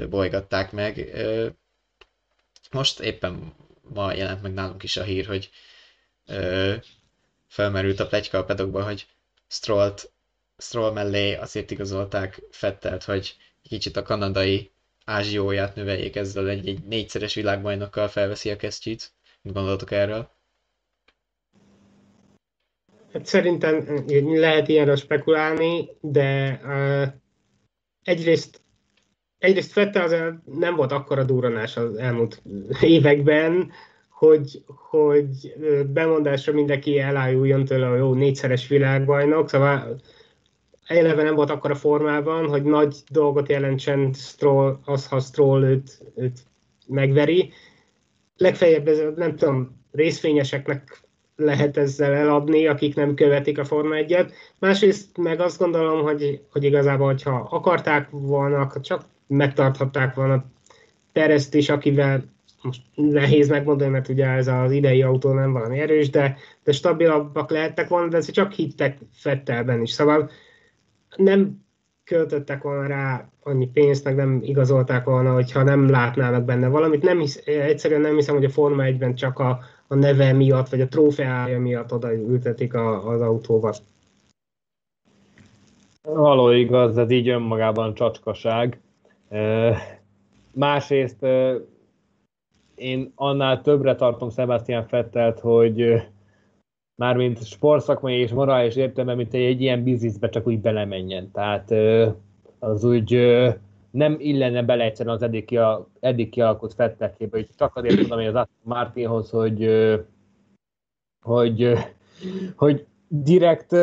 bolygatták 0.10 0.72
meg. 0.72 1.18
Most 2.72 3.00
éppen 3.00 3.54
ma 3.82 4.14
jelent 4.14 4.42
meg 4.42 4.54
nálunk 4.54 4.84
is 4.84 4.98
a 4.98 5.04
hír, 5.04 5.26
hogy 5.26 5.50
felmerült 7.48 8.00
a 8.00 8.08
plegyka 8.08 8.38
a 8.38 8.46
pedokba, 8.46 8.84
hogy 8.84 9.08
Strollt 9.48 10.12
Stroll 10.58 10.92
mellé 10.92 11.36
azért 11.36 11.72
igazolták 11.72 12.42
Fettelt, 12.50 13.04
hogy 13.04 13.36
kicsit 13.62 13.98
a 13.98 14.02
kanadai 14.02 14.72
ázsióját 15.06 15.76
növeljék 15.76 16.16
ezzel 16.16 16.50
egy, 16.50 16.68
egy 16.68 16.84
négyszeres 16.84 17.34
világbajnokkal 17.34 18.08
felveszi 18.08 18.50
a 18.50 18.56
kesztyűt. 18.56 19.12
Mit 19.42 19.54
gondoltok 19.54 19.92
erről? 19.92 20.30
Hát 23.14 23.26
szerintem 23.26 24.04
lehet 24.26 24.68
ilyenre 24.68 24.96
spekulálni, 24.96 25.90
de 26.02 26.60
uh, 26.64 27.08
egyrészt 28.04 28.62
egyrészt 29.38 29.72
Fettel 29.72 30.04
azért 30.04 30.46
nem 30.46 30.76
volt 30.76 30.92
akkora 30.92 31.24
durranás 31.24 31.78
az 31.78 31.96
elmúlt 31.96 32.42
években, 32.82 33.72
hogy, 34.10 34.64
hogy 34.68 35.54
bemondásra 35.94 36.54
mindenki 36.54 37.00
elájuljon 37.00 37.66
tőle, 37.66 37.88
hogy 37.88 38.00
jó, 38.00 38.14
négyszeres 38.14 38.68
világbajnok, 38.68 39.50
szóval 39.50 40.02
eleve 40.88 41.24
nem 41.24 41.36
volt 41.36 41.50
akkor 41.50 41.72
a 41.72 41.76
formában, 41.76 42.48
hogy 42.48 42.64
nagy 42.64 42.96
dolgot 43.10 43.50
jelentsen 43.50 44.14
Stroll, 44.14 44.80
az, 44.86 45.08
ha 45.08 45.20
Stroll 45.20 45.64
őt, 45.64 46.02
őt 46.16 46.40
megveri. 46.88 47.52
Legfeljebb 48.38 48.88
ez, 48.88 49.02
nem 49.16 49.36
tudom, 49.36 49.86
részfényeseknek 49.92 51.02
lehet 51.36 51.78
ezzel 51.78 52.14
eladni, 52.14 52.68
akik 52.68 52.96
nem 52.96 53.14
követik 53.14 53.58
a 53.58 53.66
Forma 53.66 53.96
1-et. 53.96 54.32
Másrészt 54.60 55.18
meg 55.18 55.40
azt 55.40 55.60
gondolom, 55.60 56.02
hogy, 56.02 56.42
hogy 56.52 56.64
igazából, 56.64 57.06
hogyha 57.06 57.48
akarták 57.52 58.08
volna, 58.10 58.72
csak 58.82 59.02
megtarthatták 59.28 60.16
volna 60.16 60.46
Perezt 61.12 61.54
is, 61.54 61.70
akivel 61.70 62.24
most 62.62 62.82
nehéz 62.96 63.50
megmondani, 63.50 63.90
mert 63.90 64.08
ugye 64.08 64.26
ez 64.26 64.48
az 64.48 64.72
idei 64.72 65.02
autó 65.02 65.32
nem 65.32 65.52
valami 65.52 65.80
erős, 65.80 66.10
de, 66.10 66.38
de 66.64 66.72
stabilabbak 66.72 67.50
lehettek 67.50 67.88
volna, 67.88 68.08
de 68.08 68.22
csak 68.22 68.52
hittek 68.52 68.98
Fettelben 69.14 69.82
is. 69.82 69.92
Szóval 69.92 70.30
nem 71.16 71.66
költöttek 72.04 72.64
volna 72.64 72.88
rá 72.88 73.30
annyi 73.44 73.68
pénzt, 73.68 74.04
meg 74.04 74.16
nem 74.16 74.40
igazolták 74.44 75.06
volna, 75.06 75.34
hogyha 75.34 75.64
nem 75.64 75.90
látnának 75.90 76.44
benne 76.44 76.68
valamit. 76.68 77.04
Nem 77.04 77.20
hisz, 77.20 77.42
egyszerűen 77.46 78.02
nem 78.02 78.16
hiszem, 78.16 78.36
hogy 78.36 78.46
a 78.46 78.50
Forma 78.50 78.84
1-ben 78.86 79.16
csak 79.16 79.40
a, 79.40 79.60
a 79.88 79.96
neve 79.96 80.34
miatt, 80.34 80.70
vagy 80.70 80.82
a 80.82 80.88
trófeája 80.88 81.60
miatt 81.60 81.94
oda 81.94 82.14
ültetik 82.14 82.74
a, 82.74 83.10
az 83.10 83.22
autóval. 83.22 83.74
Való 86.02 86.50
igaz, 86.50 86.98
ez 86.98 87.12
így 87.12 87.28
önmagában 87.28 87.94
csacskaság. 87.94 88.80
Másrészt 90.52 91.26
én 92.76 93.12
annál 93.16 93.62
többre 93.62 93.96
tartom 93.96 94.30
Sebastian 94.30 94.88
Fettelt, 94.88 95.40
hogy 95.40 96.08
mármint 96.98 97.46
sportszakmai 97.46 98.20
és 98.20 98.32
morális 98.32 98.76
értelme, 98.76 99.16
mint 99.16 99.34
egy, 99.34 99.44
egy 99.44 99.62
ilyen 99.62 99.84
bizniszbe 99.84 100.30
csak 100.30 100.48
úgy 100.48 100.60
belemenjen. 100.60 101.32
Tehát 101.32 101.74
az 102.60 102.84
úgy 102.84 103.12
nem 103.92 104.16
illene 104.20 104.64
bele 104.64 104.84
egyszerűen 104.84 105.16
az 105.16 105.22
eddig, 105.22 105.46
kia, 105.46 105.88
eddig 106.00 106.30
kialakult 106.30 106.74
fettekébe, 106.74 107.38
hogy 107.38 107.50
csak 107.58 107.76
azért 107.76 108.02
tudom, 108.02 108.18
hogy 108.18 108.36
az 108.36 108.48
Martinhoz, 108.64 109.30
hogy, 109.30 109.70
hogy, 111.26 111.74
hogy 112.56 112.86
direkt 113.08 113.76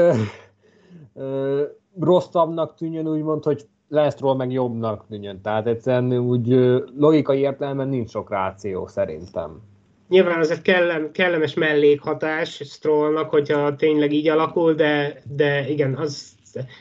rosszabbnak 2.00 2.74
tűnjön, 2.74 3.08
úgymond, 3.08 3.44
hogy 3.44 3.68
Lesztról 3.88 4.36
meg 4.36 4.52
jobbnak 4.52 5.06
tűnjön. 5.06 5.40
Tehát 5.40 5.66
egyszerűen 5.66 6.18
úgy 6.18 6.48
logikai 6.96 7.38
értelemben 7.38 7.88
nincs 7.88 8.10
sok 8.10 8.30
ráció 8.30 8.86
szerintem. 8.86 9.60
Nyilván 10.08 10.50
egy 10.50 10.62
kellem, 10.62 11.12
kellemes 11.12 11.54
mellékhatás 11.54 12.54
Strollnak, 12.64 13.30
hogyha 13.30 13.76
tényleg 13.76 14.12
így 14.12 14.28
alakul, 14.28 14.74
de, 14.74 15.22
de 15.24 15.68
igen, 15.68 15.94
az 15.94 16.34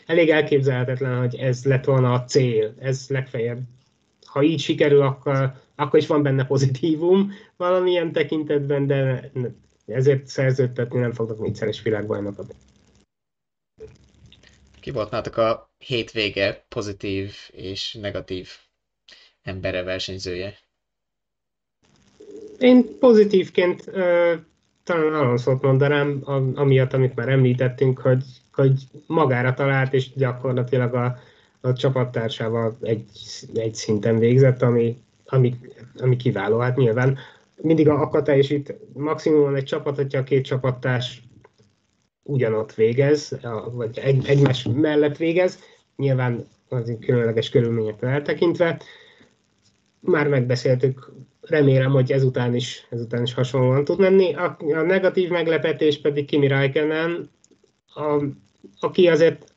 elég 0.05 0.29
elképzelhetetlen, 0.29 1.19
hogy 1.19 1.36
ez 1.36 1.65
lett 1.65 1.86
volna 1.86 2.13
a 2.13 2.23
cél. 2.23 2.73
Ez 2.79 3.05
legfeljebb. 3.09 3.59
Ha 4.25 4.43
így 4.43 4.59
sikerül, 4.59 5.01
akkor, 5.01 5.53
akkor 5.75 5.99
is 5.99 6.07
van 6.07 6.23
benne 6.23 6.45
pozitívum 6.45 7.31
valamilyen 7.57 8.12
tekintetben, 8.12 8.88
de 8.88 9.31
ezért 9.86 10.27
szerződtetni 10.27 10.99
nem 10.99 11.12
fognak 11.12 11.39
négyszeres 11.39 11.81
világbajnokot. 11.81 12.55
Ki 14.79 14.91
volt 14.91 15.12
nálatok 15.12 15.38
a 15.38 15.73
hétvége 15.77 16.65
pozitív 16.69 17.36
és 17.51 17.93
negatív 17.93 18.49
embere 19.41 19.83
versenyzője? 19.83 20.62
Én 22.63 22.97
pozitívként 22.99 23.84
talán 24.84 25.13
Alonso-t 25.13 25.62
mondanám, 25.62 26.21
amiatt, 26.56 26.93
amit 26.93 27.15
már 27.15 27.30
említettünk, 27.30 27.99
hogy, 27.99 28.23
hogy 28.54 28.84
magára 29.08 29.54
talált, 29.54 29.93
és 29.93 30.13
gyakorlatilag 30.13 30.93
a, 30.93 31.17
a 31.62 31.73
csapattársával 31.73 32.78
egy, 32.82 33.06
egy 33.54 33.76
szinten 33.76 34.19
végzett, 34.19 34.62
ami, 34.62 34.97
ami, 35.26 35.56
ami 35.97 36.15
kiváló. 36.15 36.58
Hát 36.58 36.78
nyilván 36.78 37.17
mindig 37.56 37.89
a 37.89 38.02
akadálysít 38.02 38.76
maximum 38.93 39.56
egy 39.56 39.63
csapat, 39.63 39.95
hogyha 39.95 40.19
a 40.19 40.23
két 40.23 40.45
csapattárs 40.45 41.23
ugyanott 42.21 42.73
végez, 42.73 43.39
vagy 43.71 43.99
egy, 43.99 44.28
egymás 44.28 44.67
mellett 44.76 45.17
végez, 45.17 45.60
nyilván 45.95 46.47
az 46.69 46.93
különleges 46.99 47.49
körülményektől 47.49 48.10
eltekintve. 48.10 48.82
Már 49.99 50.28
megbeszéltük, 50.28 51.12
remélem, 51.45 51.91
hogy 51.91 52.12
ezután 52.12 52.56
is, 52.56 52.88
ezután 52.89 53.23
is 53.23 53.34
hasonlóan 53.34 53.84
tud 53.84 53.99
menni. 53.99 54.34
A, 54.34 54.58
a 54.60 54.82
negatív 54.82 55.29
meglepetés 55.29 56.01
pedig 56.01 56.25
Kimi 56.25 56.47
Räikkönen, 56.47 57.29
aki 58.79 59.08
azért 59.08 59.53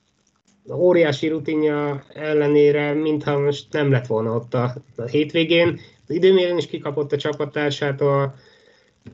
óriási 0.72 1.29
rutinja 1.29 2.05
ellenére, 2.14 2.92
mintha 2.92 3.38
most 3.38 3.72
nem 3.72 3.90
lett 3.90 4.07
volna 4.07 4.35
ott 4.35 4.55
a, 4.55 4.75
a 4.96 5.03
hétvégén. 5.03 5.81
Az 6.09 6.14
időmérőn 6.14 6.57
is 6.59 6.66
kikapott 6.66 7.12
a 7.12 7.16
csapattársától, 7.16 8.35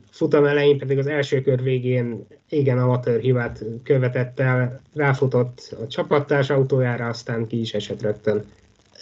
futam 0.09 0.45
elején 0.45 0.77
pedig 0.77 0.97
az 0.97 1.07
első 1.07 1.41
kör 1.41 1.61
végén 1.61 2.27
igen 2.49 2.77
amatőr 2.77 3.19
hibát 3.19 3.63
követett 3.83 4.39
el, 4.39 4.81
ráfutott 4.93 5.75
a 5.83 5.87
csapattárs 5.87 6.49
autójára, 6.49 7.07
aztán 7.07 7.47
ki 7.47 7.59
is 7.59 7.73
esett 7.73 8.01
rögtön. 8.01 8.45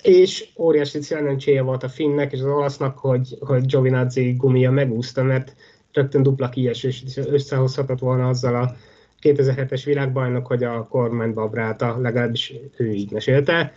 És 0.02 0.50
óriási 0.58 1.02
szerencséje 1.02 1.62
volt 1.62 1.84
a 1.84 1.90
finnek 1.90 2.32
és 2.32 2.40
az 2.40 2.46
olasznak, 2.46 2.98
hogy, 2.98 3.38
hogy 3.40 3.66
Giovinazzi 3.66 4.34
gumia 4.34 4.72
megúszta, 4.72 5.24
mert 5.24 5.56
rögtön 5.92 6.24
dupla 6.24 6.50
kiesés 6.50 7.04
összehozhatott 7.16 8.00
volna 8.00 8.28
azzal 8.28 8.56
a 8.56 8.76
2007-es 9.22 9.82
világbajnok, 9.86 10.48
hogy 10.48 10.64
a 10.64 10.88
kormányba 10.88 11.48
brálta, 11.48 11.98
legalábbis 12.02 12.54
ő 12.78 12.92
így 12.92 13.12
mesélte. 13.12 13.74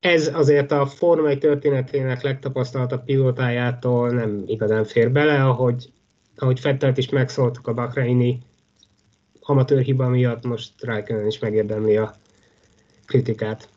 Ez 0.00 0.30
azért 0.34 0.72
a 0.72 0.86
formai 0.86 1.38
történetének 1.38 2.22
legtapasztaltabb 2.22 3.04
pilótájától 3.04 4.10
nem 4.10 4.42
igazán 4.46 4.84
fér 4.84 5.10
bele, 5.10 5.44
ahogy 5.44 5.90
ahogy 6.38 6.60
Fettelt 6.60 6.98
is 6.98 7.08
megszóltuk 7.08 7.66
a 7.66 7.74
Bahreini 7.74 8.38
amatőr 9.40 9.82
hiba 9.82 10.08
miatt, 10.08 10.44
most 10.44 10.84
Raikkonen 10.84 11.26
is 11.26 11.38
megérdemli 11.38 11.96
a 11.96 12.14
kritikát. 13.06 13.68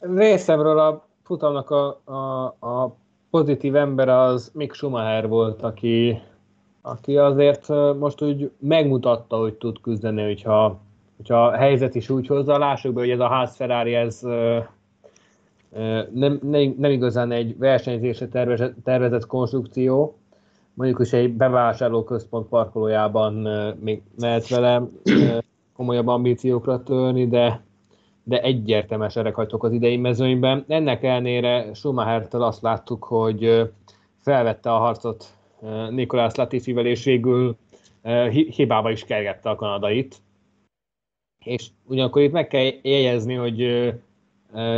Részemről 0.00 0.78
a 0.78 1.06
futamnak 1.22 1.70
a, 1.70 2.00
a, 2.04 2.44
a 2.60 2.96
pozitív 3.30 3.76
ember 3.76 4.08
az 4.08 4.50
Mick 4.54 4.74
Schumacher 4.74 5.28
volt, 5.28 5.62
aki, 5.62 6.22
aki 6.82 7.16
azért 7.16 7.68
most 7.98 8.22
úgy 8.22 8.50
megmutatta, 8.58 9.36
hogy 9.36 9.54
tud 9.54 9.80
küzdeni, 9.80 10.22
hogyha, 10.22 10.80
hogyha 11.16 11.46
a 11.46 11.56
helyzet 11.56 11.94
is 11.94 12.10
úgy 12.10 12.26
hozza. 12.26 12.58
Lássuk 12.58 12.94
be, 12.94 13.00
hogy 13.00 13.10
ez 13.10 13.20
a 13.20 13.28
ház 13.28 13.56
Ferrari, 13.56 13.94
ez 13.94 14.20
nem, 16.12 16.38
nem, 16.42 16.74
nem 16.78 16.90
igazán 16.90 17.32
egy 17.32 17.58
versenyzésre 17.58 18.28
tervezett, 18.28 18.74
tervezett 18.84 19.26
konstrukció, 19.26 20.18
mondjuk 20.74 21.00
is 21.00 21.12
egy 21.12 21.32
bevásárlóközpont 21.32 22.48
parkolójában 22.48 23.34
még 23.80 24.02
lehet 24.18 24.48
vele 24.48 24.82
komolyabb 25.76 26.06
ambíciókra 26.06 26.82
törni, 26.82 27.28
de, 27.28 27.60
de 28.22 28.40
egyértelműen 28.42 29.10
sereg 29.10 29.34
hagytok 29.34 29.64
az 29.64 29.72
idei 29.72 29.96
mezőnyben. 29.96 30.64
Ennek 30.68 31.02
ellenére 31.02 31.74
Schumacher-től 31.74 32.42
azt 32.42 32.62
láttuk, 32.62 33.04
hogy 33.04 33.70
felvette 34.18 34.72
a 34.72 34.78
harcot 34.78 35.24
Nikolás 35.90 36.34
Latifivel, 36.34 36.86
és 36.86 37.04
végül 37.04 37.56
hibába 38.28 38.90
is 38.90 39.04
kergette 39.04 39.50
a 39.50 39.54
kanadait. 39.54 40.16
És 41.44 41.66
ugyanakkor 41.86 42.22
itt 42.22 42.32
meg 42.32 42.46
kell 42.46 42.70
jegyezni, 42.82 43.34
hogy 43.34 43.90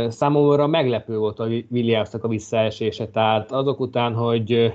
Számomra 0.07 0.67
meglepő 0.67 1.17
volt 1.17 1.39
a 1.39 1.47
Williamsnak 1.69 2.23
a 2.23 2.27
visszaesése, 2.27 3.07
tehát 3.07 3.51
azok 3.51 3.79
után, 3.79 4.13
hogy, 4.13 4.73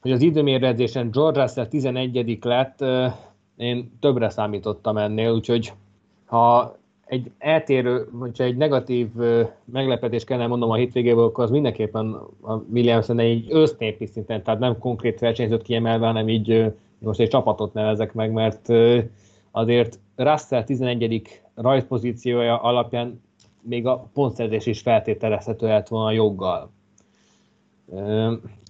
hogy 0.00 0.12
az 0.12 0.22
időméredzésen 0.22 1.10
George 1.10 1.40
Russell 1.40 1.66
11 1.66 2.38
lett, 2.44 2.84
én 3.56 3.98
többre 4.00 4.28
számítottam 4.28 4.96
ennél, 4.96 5.30
úgyhogy 5.30 5.72
ha 6.24 6.76
egy 7.10 7.30
eltérő, 7.38 8.08
vagy 8.10 8.40
egy 8.40 8.56
negatív 8.56 9.08
meglepetés 9.64 10.24
kellene 10.24 10.48
mondom 10.48 10.70
a 10.70 10.74
hétvégéből, 10.74 11.24
akkor 11.24 11.44
az 11.44 11.50
mindenképpen 11.50 12.12
a 12.40 12.54
Williamson 12.54 13.18
egy 13.18 13.46
össznépi 13.48 14.06
szinten, 14.06 14.42
tehát 14.42 14.60
nem 14.60 14.78
konkrét 14.78 15.18
versenyzőt 15.18 15.62
kiemelve, 15.62 16.06
hanem 16.06 16.28
így 16.28 16.72
most 16.98 17.20
egy 17.20 17.28
csapatot 17.28 17.72
nevezek 17.72 18.12
meg, 18.12 18.32
mert 18.32 18.68
azért 19.50 19.98
Russell 20.16 20.64
11. 20.64 21.40
rajtpozíciója 21.54 22.62
alapján 22.62 23.22
még 23.60 23.86
a 23.86 24.08
pontszerzés 24.12 24.66
is 24.66 24.80
feltételezhető 24.80 25.66
lett 25.66 25.88
volna 25.88 26.10
joggal. 26.10 26.70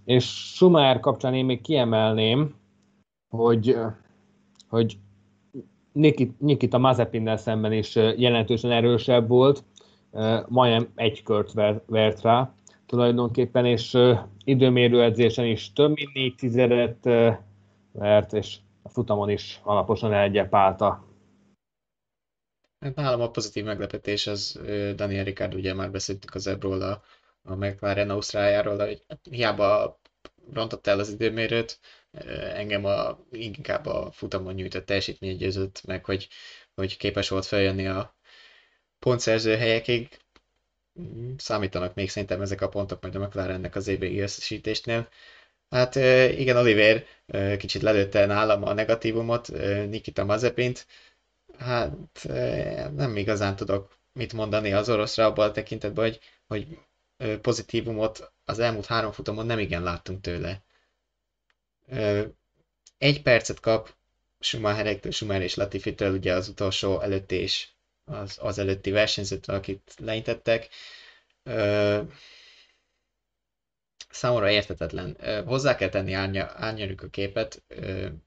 És 0.05 0.25
Schumacher 0.25 1.01
kapcsán 1.01 1.35
én 1.35 1.45
még 1.45 1.61
kiemelném, 1.61 2.55
hogy, 3.29 3.77
hogy 4.69 4.99
Nikita 5.93 6.79
Mazepinnel 6.79 7.37
szemben 7.37 7.73
is 7.73 7.95
jelentősen 7.95 8.71
erősebb 8.71 9.29
volt, 9.29 9.65
majdnem 10.49 10.89
egy 10.95 11.23
kört 11.23 11.53
vert 11.87 12.23
rá 12.23 12.55
tulajdonképpen, 12.87 13.67
és 13.67 13.99
időmérő 14.45 15.03
edzésen 15.03 15.47
is 15.47 15.73
több 15.73 15.95
mint 15.95 16.13
négy 16.13 16.35
tizedet 16.35 17.05
vert, 17.93 18.33
és 18.33 18.57
a 18.83 18.89
futamon 18.89 19.31
is 19.31 19.61
alaposan 19.65 20.13
elgyepálta 20.13 21.09
Hát 22.81 22.95
nálam 22.95 23.21
a 23.21 23.31
pozitív 23.31 23.65
meglepetés 23.65 24.27
az 24.27 24.61
Daniel 24.95 25.25
Ricard, 25.25 25.55
ugye 25.55 25.75
már 25.75 25.91
beszéltünk 25.91 26.35
az 26.35 26.47
ebről 26.47 26.83
a, 26.83 27.03
a 27.43 27.55
McLaren 27.55 28.11
Ausztráliáról, 28.11 28.79
hogy 28.79 29.05
hát 29.09 29.21
hiába 29.31 30.01
rontott 30.53 30.87
el 30.87 30.99
az 30.99 31.13
időmérőt, 31.13 31.79
engem 32.55 32.85
a, 32.85 33.19
inkább 33.31 33.87
a 33.87 34.11
futamon 34.13 34.55
nyújtott 34.55 34.87
teljesítmény 34.87 35.37
győzött 35.37 35.83
meg, 35.87 36.05
hogy, 36.05 36.29
hogy 36.75 36.97
képes 36.97 37.29
volt 37.29 37.47
feljönni 37.47 37.87
a 37.87 38.17
pontszerző 38.99 39.57
helyekig. 39.57 40.19
Számítanak 41.37 41.95
még 41.95 42.11
szerintem 42.11 42.41
ezek 42.41 42.61
a 42.61 42.69
pontok 42.69 43.03
majd 43.03 43.15
a 43.15 43.19
McLarennek 43.19 43.75
az 43.77 43.89
évvégi 43.89 44.21
összesítésnél. 44.21 45.09
Hát 45.71 45.95
igen, 46.39 46.57
Oliver 46.57 47.05
kicsit 47.59 47.83
lelőtte 47.83 48.27
nálam 48.27 48.63
a 48.65 48.73
negatívumot, 48.73 49.49
Nikita 49.89 50.25
Mazepint, 50.25 50.87
Hát 51.61 52.25
nem 52.95 53.17
igazán 53.17 53.57
tudok 53.57 53.99
mit 54.13 54.33
mondani 54.33 54.73
az 54.73 54.89
oroszra 54.89 55.25
abban 55.25 55.49
a 55.49 55.53
tekintetben, 55.53 56.05
hogy, 56.05 56.21
hogy 56.47 56.79
pozitívumot 57.41 58.33
az 58.45 58.59
elmúlt 58.59 58.87
három 58.87 59.13
futamon 59.13 59.47
nem 59.47 59.59
igen 59.59 59.83
láttunk 59.83 60.21
tőle. 60.21 60.63
Egy 62.99 63.23
percet 63.23 63.61
kap 63.61 63.95
Schumacherektől, 64.41 65.13
Schumacher 65.13 65.43
és 65.43 65.55
Latifitől, 65.55 66.13
ugye 66.13 66.35
az 66.35 66.49
utolsó 66.49 67.01
előtti 67.01 67.35
és 67.35 67.69
az, 68.05 68.39
az 68.41 68.59
előtti 68.59 68.91
versenyzőtől, 68.91 69.57
akit 69.57 69.95
leintettek. 69.99 70.69
Számomra 74.11 74.51
értetetlen. 74.51 75.17
Hozzá 75.47 75.77
kell 75.77 75.89
tenni 75.89 76.13
árnyaljuk 76.13 77.03
a 77.03 77.09
képet. 77.09 77.63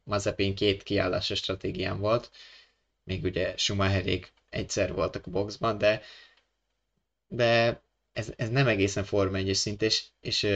Mazepin 0.03 0.55
két 0.55 0.83
kiállásos 0.83 1.37
stratégián 1.37 1.99
volt 1.99 2.31
még 3.03 3.23
ugye 3.23 3.57
Schumacherék 3.57 4.33
egyszer 4.49 4.93
voltak 4.93 5.27
a 5.27 5.31
boxban, 5.31 5.77
de, 5.77 6.01
de 7.27 7.81
ez, 8.13 8.33
ez 8.35 8.49
nem 8.49 8.67
egészen 8.67 9.03
Forma 9.03 9.37
1 9.37 9.53
szint, 9.53 9.81
és, 9.81 10.03
és 10.21 10.47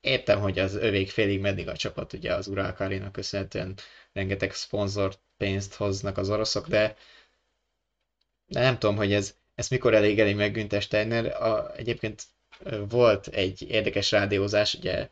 értem, 0.00 0.40
hogy 0.40 0.58
az 0.58 0.74
övék 0.74 1.10
félig 1.10 1.40
meddig 1.40 1.68
a 1.68 1.76
csapat, 1.76 2.12
ugye 2.12 2.34
az 2.34 2.46
Uralkarinak 2.46 3.12
köszönhetően 3.12 3.74
rengeteg 4.12 4.52
szponzor 4.52 5.14
pénzt 5.36 5.74
hoznak 5.74 6.18
az 6.18 6.30
oroszok, 6.30 6.68
de, 6.68 6.96
nem 8.46 8.78
tudom, 8.78 8.96
hogy 8.96 9.12
ez, 9.12 9.36
ez 9.54 9.68
mikor 9.68 9.94
elégeli 9.94 10.34
meg 10.34 10.52
Günther 10.52 10.82
Steiner. 10.82 11.42
A, 11.42 11.76
egyébként 11.76 12.22
volt 12.88 13.26
egy 13.26 13.62
érdekes 13.70 14.10
rádiózás, 14.10 14.74
ugye 14.74 15.08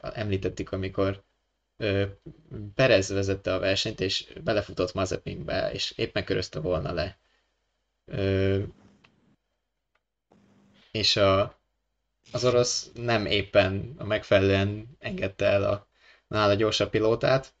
említettük, 0.00 0.72
amikor 0.72 1.24
Perez 2.74 3.08
vezette 3.08 3.54
a 3.54 3.58
versenyt, 3.58 4.00
és 4.00 4.32
belefutott 4.44 4.92
Mazepinbe, 4.92 5.72
és 5.72 5.90
épp 5.96 6.14
megkörözte 6.14 6.58
volna 6.58 6.92
le. 6.92 7.18
És 10.90 11.16
a, 11.16 11.60
az 12.32 12.44
orosz 12.44 12.90
nem 12.94 13.26
éppen 13.26 13.94
a 13.98 14.04
megfelelően 14.04 14.96
engedte 14.98 15.44
el 15.46 15.64
a 15.64 15.88
nála 16.28 16.54
gyorsabb 16.54 16.90
pilótát, 16.90 17.54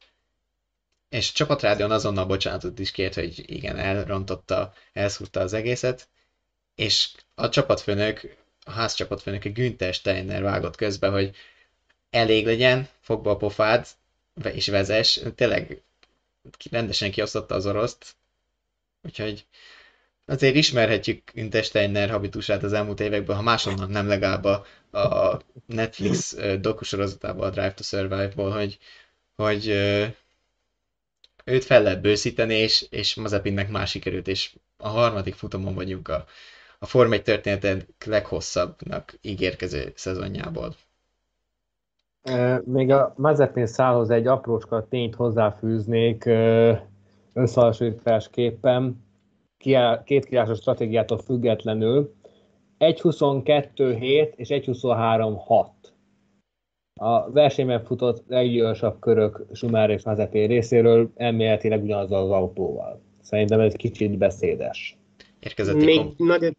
és 1.08 1.32
csapatrádion 1.32 1.90
azonnal 1.90 2.26
bocsánatot 2.26 2.78
is 2.78 2.90
kért, 2.90 3.14
hogy 3.14 3.50
igen, 3.50 3.76
elrontotta, 3.76 4.72
elszúrta 4.92 5.40
az 5.40 5.52
egészet, 5.52 6.08
és 6.74 7.10
a 7.34 7.48
csapatfőnök, 7.48 8.36
a 8.64 8.70
ház 8.70 8.94
csapatfőnök, 8.94 9.44
a 9.44 9.50
Günther 9.50 9.94
Steiner 9.94 10.42
vágott 10.42 10.76
közbe, 10.76 11.08
hogy 11.08 11.36
elég 12.10 12.46
legyen, 12.46 12.88
fogba 13.00 13.30
a 13.30 13.36
pofád, 13.36 13.86
és 14.42 14.66
vezes, 14.66 15.20
tényleg 15.34 15.82
rendesen 16.70 17.10
kiosztotta 17.10 17.54
az 17.54 17.66
oroszt, 17.66 18.16
úgyhogy 19.02 19.46
azért 20.26 20.54
ismerhetjük 20.54 21.30
Günther 21.34 21.64
Steiner 21.64 22.10
habitusát 22.10 22.62
az 22.62 22.72
elmúlt 22.72 23.00
években, 23.00 23.36
ha 23.36 23.42
máshonnan 23.42 23.90
nem 23.90 24.08
legalább 24.08 24.44
a, 24.44 24.64
a 24.98 25.40
Netflix 25.66 26.36
dokusorozatában, 26.60 27.46
a 27.46 27.50
Drive 27.50 27.74
to 27.74 27.82
Survive-ból, 27.82 28.50
hogy, 28.50 28.78
hogy 29.36 29.68
őt 31.44 31.64
fel 31.64 31.82
lehet 31.82 32.00
bőszíteni, 32.00 32.54
és, 32.54 32.86
és 32.90 33.14
Mazepinnek 33.14 33.70
más 33.70 33.90
sikerült, 33.90 34.28
és 34.28 34.54
a 34.76 34.88
harmadik 34.88 35.34
futamon 35.34 35.74
vagyunk 35.74 36.08
a, 36.08 36.24
a 36.78 36.86
Form 36.86 37.12
1 37.12 37.22
történeten 37.22 37.86
leghosszabbnak 38.06 39.18
ígérkező 39.20 39.92
szezonjából. 39.94 40.74
Még 42.64 42.90
a 42.90 43.14
Mazepin 43.16 43.66
szálhoz 43.66 44.10
egy 44.10 44.26
aprócska 44.26 44.86
tényt 44.88 45.14
hozzáfűznék 45.14 46.24
összehasonlításképpen, 47.32 49.03
két 50.04 50.24
kiásos 50.24 50.58
stratégiától 50.58 51.18
függetlenül. 51.18 52.14
1.22.7 52.78 54.32
és 54.36 54.48
1.23.6. 54.48 55.66
A 57.00 57.30
versenyben 57.30 57.84
futott 57.84 58.24
leggyorsabb 58.28 59.00
körök 59.00 59.46
Schumacher 59.52 59.90
és 59.90 60.04
Mazepin 60.04 60.46
részéről 60.46 61.10
elméletileg 61.14 61.82
ugyanaz 61.82 62.12
az 62.12 62.30
autóval. 62.30 63.02
Szerintem 63.22 63.60
ez 63.60 63.74
kicsit 63.74 64.18
beszédes. 64.18 64.96
Érkezett 65.40 65.74
egy, 65.74 65.84
Még 65.84 65.98
kom- 65.98 66.18
nagy... 66.18 66.56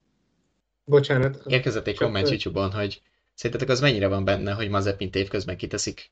Bocsánat. 0.85 1.43
érkezett 1.45 1.87
egy 1.87 1.97
komment 1.97 2.29
YouTube-on, 2.29 2.71
hogy 2.71 3.01
szerintetek 3.33 3.69
az 3.73 3.81
mennyire 3.81 4.07
van 4.07 4.25
benne, 4.25 4.51
hogy 4.51 4.69
Mazepin 4.69 5.09
évközben 5.13 5.57
kiteszik 5.57 6.11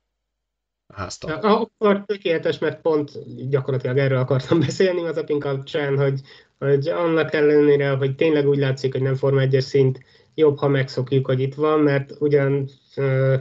a 0.87 0.93
háztól? 0.95 1.31
Akkor 1.31 2.03
tökéletes, 2.05 2.59
mert 2.59 2.81
pont 2.81 3.11
gyakorlatilag 3.49 3.97
erről 3.97 4.17
akartam 4.17 4.59
beszélni 4.59 5.01
Mazepin 5.01 5.39
kapcsán, 5.39 5.97
hogy, 5.97 6.21
hogy 6.69 6.87
annak 6.87 7.33
ellenére, 7.33 7.89
hogy 7.89 8.15
tényleg 8.15 8.47
úgy 8.47 8.57
látszik, 8.57 8.91
hogy 8.91 9.01
nem 9.01 9.15
Forma 9.15 9.41
1 9.41 9.61
szint, 9.61 9.99
jobb, 10.35 10.57
ha 10.57 10.67
megszokjuk, 10.67 11.25
hogy 11.25 11.39
itt 11.39 11.55
van, 11.55 11.79
mert 11.79 12.11
ugyan 12.19 12.69
ö, 12.95 13.35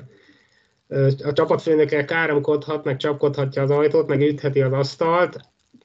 ö, 0.88 1.08
a 1.24 1.32
csapatfőnökkel 1.32 2.04
káromkodhat, 2.04 2.84
meg 2.84 2.96
csapkodhatja 2.96 3.62
az 3.62 3.70
ajtót, 3.70 4.08
meg 4.08 4.20
ütheti 4.20 4.62
az 4.62 4.72
asztalt, 4.72 5.40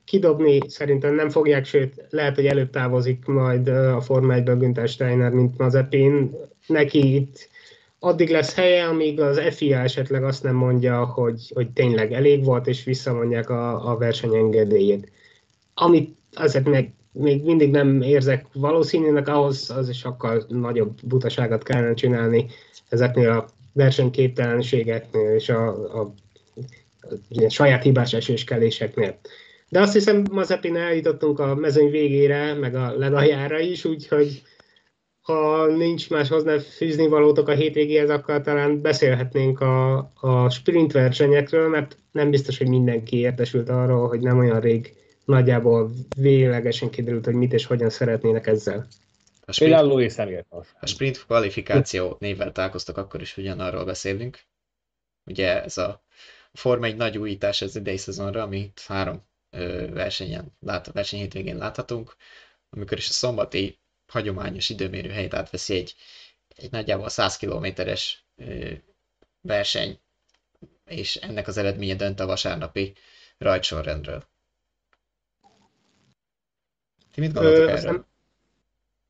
kidobni 0.08 0.60
szerintem 0.68 1.16
nem 1.16 1.30
fogják, 1.30 1.66
sőt, 1.66 2.06
lehet, 2.10 2.36
hogy 2.36 2.46
előbb 2.46 2.70
távozik 2.70 3.26
majd 3.26 3.68
a 3.68 4.02
Forma 4.02 4.34
1-ből 4.38 4.56
Günther 4.58 4.88
Steiner, 4.88 5.32
mint 5.32 5.58
Mazepin. 5.58 6.36
Neki 6.68 7.16
itt 7.16 7.50
addig 8.00 8.30
lesz 8.30 8.56
helye, 8.56 8.88
amíg 8.88 9.20
az 9.20 9.40
FIA 9.40 9.80
esetleg 9.80 10.24
azt 10.24 10.44
nem 10.44 10.56
mondja, 10.56 11.06
hogy, 11.06 11.52
hogy 11.54 11.70
tényleg 11.70 12.14
elég 12.14 12.44
volt, 12.44 12.68
és 12.68 12.84
visszamondják 12.84 13.50
a, 13.50 13.92
a 13.92 13.98
versenyengedélyét. 13.98 15.12
Amit 15.74 16.16
azért 16.34 16.68
meg 16.68 16.94
még 17.12 17.44
mindig 17.44 17.72
nem 17.72 18.02
érzek 18.02 18.46
valószínűnek, 18.54 19.28
ahhoz 19.28 19.70
az 19.70 19.90
is 19.90 19.98
sokkal 19.98 20.46
nagyobb 20.48 20.94
butaságot 21.04 21.64
kellene 21.64 21.94
csinálni 21.94 22.46
ezeknél 22.90 23.30
a 23.30 23.48
versenyképtelenségeknél 23.74 25.36
és 25.36 25.50
a, 25.50 25.68
a, 25.68 26.00
a, 26.00 26.14
a 27.44 27.50
saját 27.50 27.84
hibás 27.84 28.14
esőskeléseknél. 28.14 29.20
De 29.70 29.80
azt 29.80 29.94
hiszem, 29.94 30.24
Mazepin 30.32 30.76
eljutottunk 30.76 31.40
a 31.40 31.56
mezőny 31.56 31.90
végére, 31.90 32.54
meg 32.54 32.76
a 32.76 32.98
legaljára 32.98 33.60
is, 33.60 33.86
úgyhogy 33.86 34.42
ha 35.22 35.66
nincs 35.66 36.10
más 36.10 36.30
hozzá 36.30 36.58
fűzni 36.58 37.08
valótok 37.08 37.48
a 37.48 37.54
hétvégéhez, 37.54 38.10
akkor 38.10 38.42
talán 38.42 38.82
beszélhetnénk 38.82 39.60
a, 39.60 39.98
a 40.16 40.50
sprint 40.50 40.92
versenyekről, 40.92 41.70
mert 41.70 41.98
nem 42.12 42.30
biztos, 42.30 42.58
hogy 42.58 42.68
mindenki 42.68 43.18
értesült 43.18 43.70
arról, 43.70 44.08
hogy 44.08 44.20
nem 44.20 44.38
olyan 44.38 44.60
rég 44.60 44.94
nagyjából 45.28 45.92
véglegesen 46.18 46.90
kiderült, 46.90 47.26
hogy 47.26 47.34
mit 47.34 47.54
és 47.54 47.66
hogyan 47.66 47.90
szeretnének 47.90 48.48
ezzel. 48.48 48.88
A 49.46 49.52
sprint, 49.52 49.74
Például 49.74 49.88
Louis 49.94 50.16
Hamilton. 50.16 50.66
a 50.80 50.86
sprint 50.86 51.26
kvalifikáció 51.26 52.16
névvel 52.20 52.52
találkoztak, 52.52 52.98
akkor 52.98 53.22
is 53.22 53.38
ugyanarról 53.38 53.86
beszélünk. 53.86 54.40
Ugye 55.26 55.64
ez 55.64 55.78
a 55.78 56.04
Forma 56.54 56.86
egy 56.86 56.96
nagy 56.96 57.18
újítás 57.18 57.62
az 57.62 57.76
idei 57.76 57.98
szezonra, 57.98 58.42
amit 58.42 58.80
három 58.88 59.28
ö, 59.50 59.88
versenyen, 59.94 60.56
lát, 60.60 60.92
verseny 60.92 61.20
hétvégén 61.20 61.58
láthatunk, 61.58 62.16
amikor 62.70 62.98
is 62.98 63.10
a 63.10 63.12
szombati 63.12 63.80
hagyományos 64.08 64.70
időmérő 64.70 65.10
helyét 65.10 65.34
átveszi 65.34 65.76
egy, 65.76 65.96
egy 66.56 66.72
nagyjából 66.72 67.10
100 67.10 67.38
kilométeres 67.38 68.26
verseny, 69.42 70.00
és 70.86 71.16
ennek 71.16 71.48
az 71.48 71.58
eredménye 71.58 71.96
dönt 71.96 72.20
a 72.20 72.26
vasárnapi 72.26 72.94
rajtsorrendről. 73.38 74.28
Ti 77.18 77.24
mit 77.24 77.34
gondoltok 77.34 77.68
Ö, 77.70 77.72
aztán- 77.72 78.06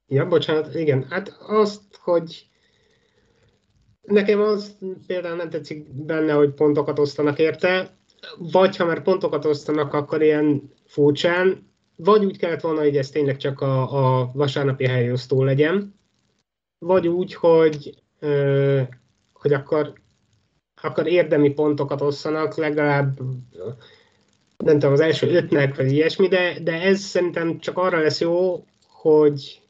Ja, 0.07 0.27
bocsánat, 0.27 0.75
igen. 0.75 1.05
Hát 1.09 1.35
azt, 1.39 1.81
hogy 1.99 2.47
nekem 4.01 4.41
az 4.41 4.77
például 5.07 5.35
nem 5.35 5.49
tetszik 5.49 6.05
benne, 6.05 6.33
hogy 6.33 6.53
pontokat 6.53 6.99
osztanak 6.99 7.39
érte, 7.39 7.97
vagy 8.37 8.75
ha 8.75 8.85
már 8.85 9.01
pontokat 9.01 9.45
osztanak, 9.45 9.93
akkor 9.93 10.21
ilyen 10.21 10.73
furcsán, 10.85 11.71
vagy 11.95 12.25
úgy 12.25 12.37
kellett 12.37 12.61
volna, 12.61 12.81
hogy 12.81 12.97
ez 12.97 13.09
tényleg 13.09 13.37
csak 13.37 13.61
a, 13.61 13.81
a 14.21 14.31
vasárnapi 14.33 14.85
helyosztó 14.85 15.43
legyen, 15.43 15.95
vagy 16.79 17.07
úgy, 17.07 17.33
hogy, 17.33 18.03
ö, 18.19 18.81
hogy 19.33 19.53
akkor, 19.53 19.93
akkor 20.81 21.07
érdemi 21.07 21.49
pontokat 21.53 22.01
osszanak, 22.01 22.55
legalább 22.55 23.19
nem 24.57 24.79
tudom, 24.79 24.93
az 24.93 24.99
első 24.99 25.27
ötnek, 25.27 25.75
vagy 25.75 25.91
ilyesmi, 25.91 26.27
de, 26.27 26.59
de 26.63 26.81
ez 26.81 26.99
szerintem 26.99 27.59
csak 27.59 27.77
arra 27.77 28.01
lesz 28.01 28.19
jó, 28.19 28.65
hogy, 28.87 29.61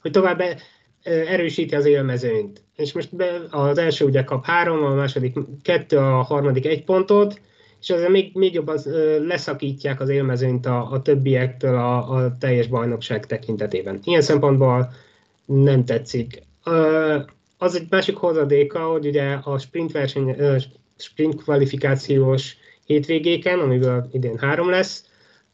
hogy 0.00 0.10
tovább 0.10 0.40
e- 0.40 0.58
erősíti 1.02 1.74
az 1.74 1.84
élmezőnyt. 1.84 2.62
És 2.76 2.92
most 2.92 3.16
be, 3.16 3.40
az 3.50 3.78
első 3.78 4.04
ugye 4.04 4.24
kap 4.24 4.44
három, 4.44 4.84
a 4.84 4.94
második 4.94 5.36
kettő, 5.62 5.96
a 5.98 6.22
harmadik 6.22 6.66
egy 6.66 6.84
pontot, 6.84 7.40
és 7.80 7.90
ezzel 7.90 8.10
még, 8.10 8.30
még 8.34 8.54
jobban 8.54 8.78
ö, 8.84 9.26
leszakítják 9.26 10.00
az 10.00 10.08
élmezőnyt 10.08 10.66
a, 10.66 10.90
a 10.90 11.02
többiektől 11.02 11.74
a, 11.74 12.10
a 12.10 12.36
teljes 12.38 12.66
bajnokság 12.66 13.26
tekintetében. 13.26 14.00
Ilyen 14.04 14.20
szempontból 14.20 14.92
nem 15.44 15.84
tetszik. 15.84 16.42
Ö, 16.64 17.18
Az 17.58 17.74
egy 17.74 17.86
másik 17.90 18.16
hozadéka, 18.16 18.78
hogy 18.78 19.06
ugye 19.06 19.32
a 19.42 19.58
sprint 19.58 19.92
verseny, 19.92 20.36
sprint 20.96 21.42
kvalifikációs 21.42 22.56
hétvégéken, 22.84 23.58
amiből 23.58 24.08
idén 24.12 24.38
három 24.38 24.70
lesz, 24.70 25.04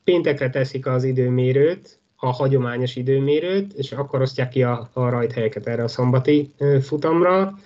péntekre 0.05 0.51
teszik 0.51 0.87
az 0.87 1.05
időmérőt, 1.05 1.99
a 2.17 2.27
hagyományos 2.27 2.97
időmérőt, 2.97 3.73
és 3.73 3.93
akkor 3.93 4.21
osztják 4.21 4.49
ki 4.49 4.63
a, 4.63 4.91
a 4.93 5.09
rajthelyeket 5.09 5.67
erre 5.67 5.83
a 5.83 5.89
szombati 5.89 6.53
futamra. 6.83 7.59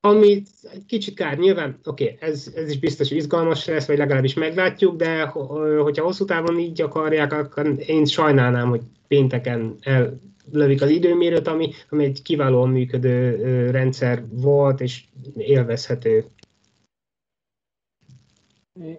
Amit 0.00 0.48
egy 0.72 0.84
kicsit 0.86 1.14
kár, 1.14 1.38
nyilván, 1.38 1.78
oké, 1.84 2.04
okay, 2.04 2.28
ez, 2.28 2.52
ez 2.54 2.70
is 2.70 2.78
biztos 2.78 3.10
izgalmas 3.10 3.66
lesz, 3.66 3.86
vagy 3.86 3.98
legalábbis 3.98 4.34
meglátjuk, 4.34 4.96
de 4.96 5.22
ho- 5.22 5.82
hogyha 5.82 6.04
hosszú 6.04 6.24
távon 6.24 6.58
így 6.58 6.80
akarják, 6.80 7.32
akkor 7.32 7.74
én 7.86 8.04
sajnálnám, 8.04 8.68
hogy 8.68 8.80
pénteken 9.08 9.76
ellövik 9.80 10.82
az 10.82 10.90
időmérőt, 10.90 11.48
ami, 11.48 11.70
ami 11.88 12.04
egy 12.04 12.22
kiválóan 12.22 12.68
működő 12.68 13.70
rendszer 13.70 14.24
volt, 14.30 14.80
és 14.80 15.02
élvezhető. 15.36 16.24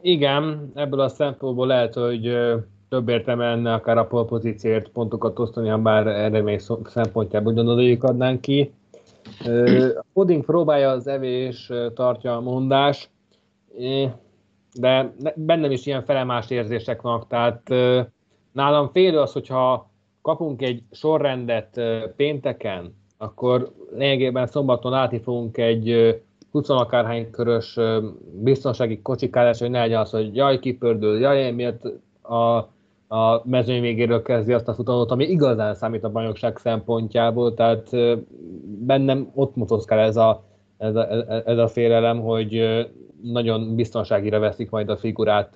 Igen, 0.01 0.71
ebből 0.75 0.99
a 0.99 1.09
szempontból 1.09 1.67
lehet, 1.67 1.93
hogy 1.93 2.37
több 2.89 3.09
értelme 3.09 3.49
lenne 3.49 3.73
akár 3.73 3.97
a 3.97 4.05
polpozícióért 4.07 4.89
pontokat 4.89 5.39
osztani, 5.39 5.69
ha 5.69 5.77
bár 5.77 6.07
eredmény 6.07 6.59
szempontjából 6.83 7.51
ugyanodajék 7.51 8.03
adnánk 8.03 8.41
ki. 8.41 8.73
A 9.95 10.05
Pudding 10.13 10.45
próbálja 10.45 10.89
az 10.89 11.07
evés, 11.07 11.71
tartja 11.93 12.35
a 12.35 12.41
mondás, 12.41 13.09
de 14.73 15.13
ne- 15.19 15.33
bennem 15.35 15.71
is 15.71 15.85
ilyen 15.85 16.03
felemás 16.03 16.49
érzések 16.49 17.01
vannak, 17.01 17.27
tehát 17.27 17.69
nálam 18.51 18.89
félő 18.91 19.19
az, 19.19 19.31
hogyha 19.31 19.89
kapunk 20.21 20.61
egy 20.61 20.83
sorrendet 20.91 21.81
pénteken, 22.15 22.95
akkor 23.17 23.71
lényegében 23.95 24.47
szombaton 24.47 24.91
látni 24.91 25.19
fogunk 25.19 25.57
egy 25.57 26.19
20 26.51 26.69
akárhány 26.69 27.29
körös 27.29 27.79
biztonsági 28.43 29.01
kocsikálás, 29.01 29.59
hogy 29.59 29.69
ne 29.69 29.79
legyen 29.79 29.99
az, 29.99 30.09
hogy 30.09 30.35
jaj, 30.35 30.59
kipördül, 30.59 31.19
jaj, 31.19 31.51
miért 31.51 31.83
a, 32.21 32.55
a 33.15 33.41
mezőny 33.43 33.81
végéről 33.81 34.21
kezdi 34.21 34.53
azt 34.53 34.67
a 34.67 34.73
futamot, 34.73 35.11
ami 35.11 35.25
igazán 35.25 35.75
számít 35.75 36.03
a 36.03 36.09
bajnokság 36.09 36.57
szempontjából, 36.57 37.53
tehát 37.53 37.89
bennem 38.79 39.31
ott 39.33 39.55
motoszkál 39.55 39.99
ez 39.99 40.17
a, 40.17 40.43
ez 40.77 40.95
a, 40.95 41.07
ez 41.45 41.57
a 41.57 41.67
félelem, 41.67 42.19
hogy 42.21 42.85
nagyon 43.23 43.75
biztonságira 43.75 44.39
veszik 44.39 44.69
majd 44.69 44.89
a 44.89 44.97
figurát 44.97 45.55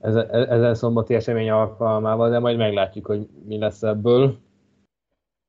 ezen, 0.00 0.30
ezen 0.30 0.74
szombati 0.74 1.14
esemény 1.14 1.50
alkalmával, 1.50 2.30
de 2.30 2.38
majd 2.38 2.56
meglátjuk, 2.56 3.06
hogy 3.06 3.28
mi 3.46 3.58
lesz 3.58 3.82
ebből. 3.82 4.36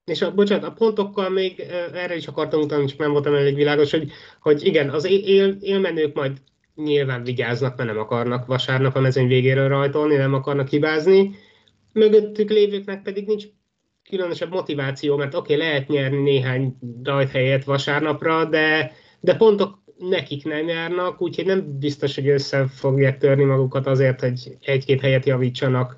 És 0.07 0.21
a, 0.21 0.33
bocsánat, 0.33 0.63
a 0.63 0.71
pontokkal 0.71 1.29
még 1.29 1.59
erre 1.93 2.15
is 2.15 2.27
akartam 2.27 2.61
utalni, 2.61 2.85
csak 2.85 2.97
nem 2.97 3.11
voltam 3.11 3.33
elég 3.33 3.55
világos, 3.55 3.91
hogy, 3.91 4.11
hogy 4.39 4.65
igen, 4.65 4.89
az 4.89 5.05
él, 5.05 5.57
élmenők 5.61 6.15
majd 6.15 6.37
nyilván 6.75 7.23
vigyáznak, 7.23 7.77
mert 7.77 7.89
nem 7.89 7.99
akarnak 7.99 8.45
vasárnap 8.45 8.95
a 8.95 8.99
mezőny 8.99 9.27
végéről 9.27 9.67
rajtolni, 9.67 10.15
nem 10.15 10.33
akarnak 10.33 10.67
hibázni. 10.67 11.35
Mögöttük 11.93 12.49
lévőknek 12.49 13.01
pedig 13.01 13.25
nincs 13.25 13.43
különösebb 14.09 14.51
motiváció, 14.51 15.17
mert 15.17 15.35
oké, 15.35 15.53
okay, 15.53 15.67
lehet 15.67 15.87
nyerni 15.87 16.21
néhány 16.21 16.77
rajthelyet 17.03 17.63
vasárnapra, 17.63 18.45
de, 18.45 18.91
de 19.19 19.35
pontok 19.35 19.79
nekik 19.97 20.43
nem 20.43 20.67
járnak, 20.67 21.21
úgyhogy 21.21 21.45
nem 21.45 21.77
biztos, 21.79 22.15
hogy 22.15 22.27
össze 22.27 22.67
fogják 22.67 23.17
törni 23.17 23.43
magukat 23.43 23.87
azért, 23.87 24.19
hogy 24.19 24.57
egy-két 24.61 25.01
helyet 25.01 25.25
javítsanak, 25.25 25.97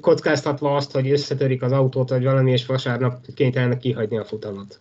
kockáztatva 0.00 0.76
azt, 0.76 0.92
hogy 0.92 1.10
összetörik 1.10 1.62
az 1.62 1.72
autót, 1.72 2.08
vagy 2.08 2.24
valami, 2.24 2.52
és 2.52 2.66
vasárnap 2.66 3.26
kénytelenek 3.34 3.78
kihagyni 3.78 4.18
a 4.18 4.24
futamot. 4.24 4.78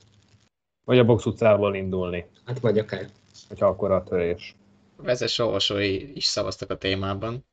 Vagy 0.86 1.00
a 1.00 1.06
box 1.06 1.26
utcából 1.26 1.76
indulni. 1.76 2.26
Hát 2.46 2.60
vagy 2.60 2.78
akár. 2.78 3.08
Hogyha 3.48 3.68
akkor 3.68 3.92
a 3.92 4.04
törés. 4.04 4.56
Vezes 4.98 5.40
olvasói 5.40 6.16
is 6.16 6.26
szavaztak 6.26 6.70
a 6.70 6.78
témában, 6.78 7.46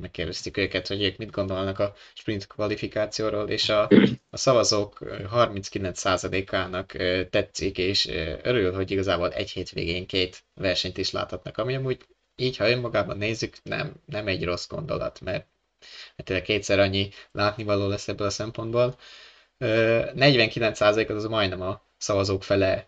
megkérdeztük 0.00 0.56
őket, 0.56 0.86
hogy 0.86 1.02
ők 1.02 1.16
mit 1.16 1.30
gondolnak 1.30 1.78
a 1.78 1.94
sprint 2.14 2.46
kvalifikációról, 2.46 3.48
és 3.48 3.68
a, 3.68 3.88
a 4.30 4.36
szavazók 4.36 4.98
39%-ának 5.34 6.92
tetszik, 7.30 7.78
és 7.78 8.06
örül, 8.42 8.72
hogy 8.74 8.90
igazából 8.90 9.32
egy 9.32 9.50
hétvégén 9.50 10.06
két 10.06 10.44
versenyt 10.54 10.98
is 10.98 11.10
láthatnak, 11.10 11.58
ami 11.58 11.74
amúgy 11.74 12.06
így, 12.36 12.56
ha 12.56 12.70
önmagában 12.70 13.16
nézzük, 13.16 13.56
nem, 13.62 13.94
nem 14.06 14.26
egy 14.26 14.44
rossz 14.44 14.68
gondolat, 14.68 15.20
mert, 15.20 15.46
mert 16.16 16.28
tényleg 16.28 16.44
kétszer 16.44 16.78
annyi 16.78 17.08
látnivaló 17.32 17.88
lesz 17.88 18.08
ebből 18.08 18.26
a 18.26 18.30
szempontból. 18.30 18.98
49% 19.58 21.16
az 21.16 21.24
majdnem 21.24 21.62
a 21.62 21.82
szavazók 21.98 22.42
fele 22.42 22.86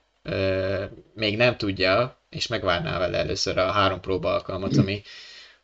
még 1.15 1.37
nem 1.37 1.57
tudja, 1.57 2.19
és 2.31 2.47
megvárná 2.47 2.99
vele 2.99 3.19
először 3.19 3.59
a 3.59 3.71
három 3.71 4.01
próba 4.01 4.33
alkalmat, 4.33 4.77
ami 4.77 5.03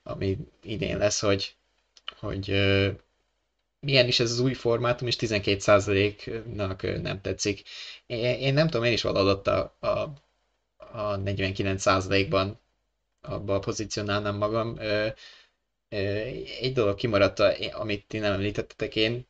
ami 0.03 0.39
idén 0.63 0.99
lesz, 0.99 1.21
hogy, 1.21 1.55
hogy 2.19 2.47
milyen 3.81 4.07
is 4.07 4.21
ez 4.21 4.31
az 4.31 4.41
új 4.41 4.55
formátum, 4.55 5.07
és 5.07 5.17
12%-nak 5.19 7.03
nem 7.03 7.21
tetszik. 7.21 7.63
Én, 8.07 8.55
nem 8.55 8.69
tudom, 8.69 8.87
én 8.87 8.93
is 8.93 9.03
valahogy 9.03 9.49
a, 9.49 9.77
a, 9.81 9.89
a 10.77 11.19
49%-ban 11.19 12.61
abba 13.21 13.59
pozícionálnám 13.59 14.37
magam. 14.37 14.79
Egy 16.61 16.73
dolog 16.73 16.95
kimaradt, 16.97 17.39
amit 17.73 18.07
ti 18.07 18.19
nem 18.19 18.33
említettetek, 18.33 18.97
én 18.97 19.27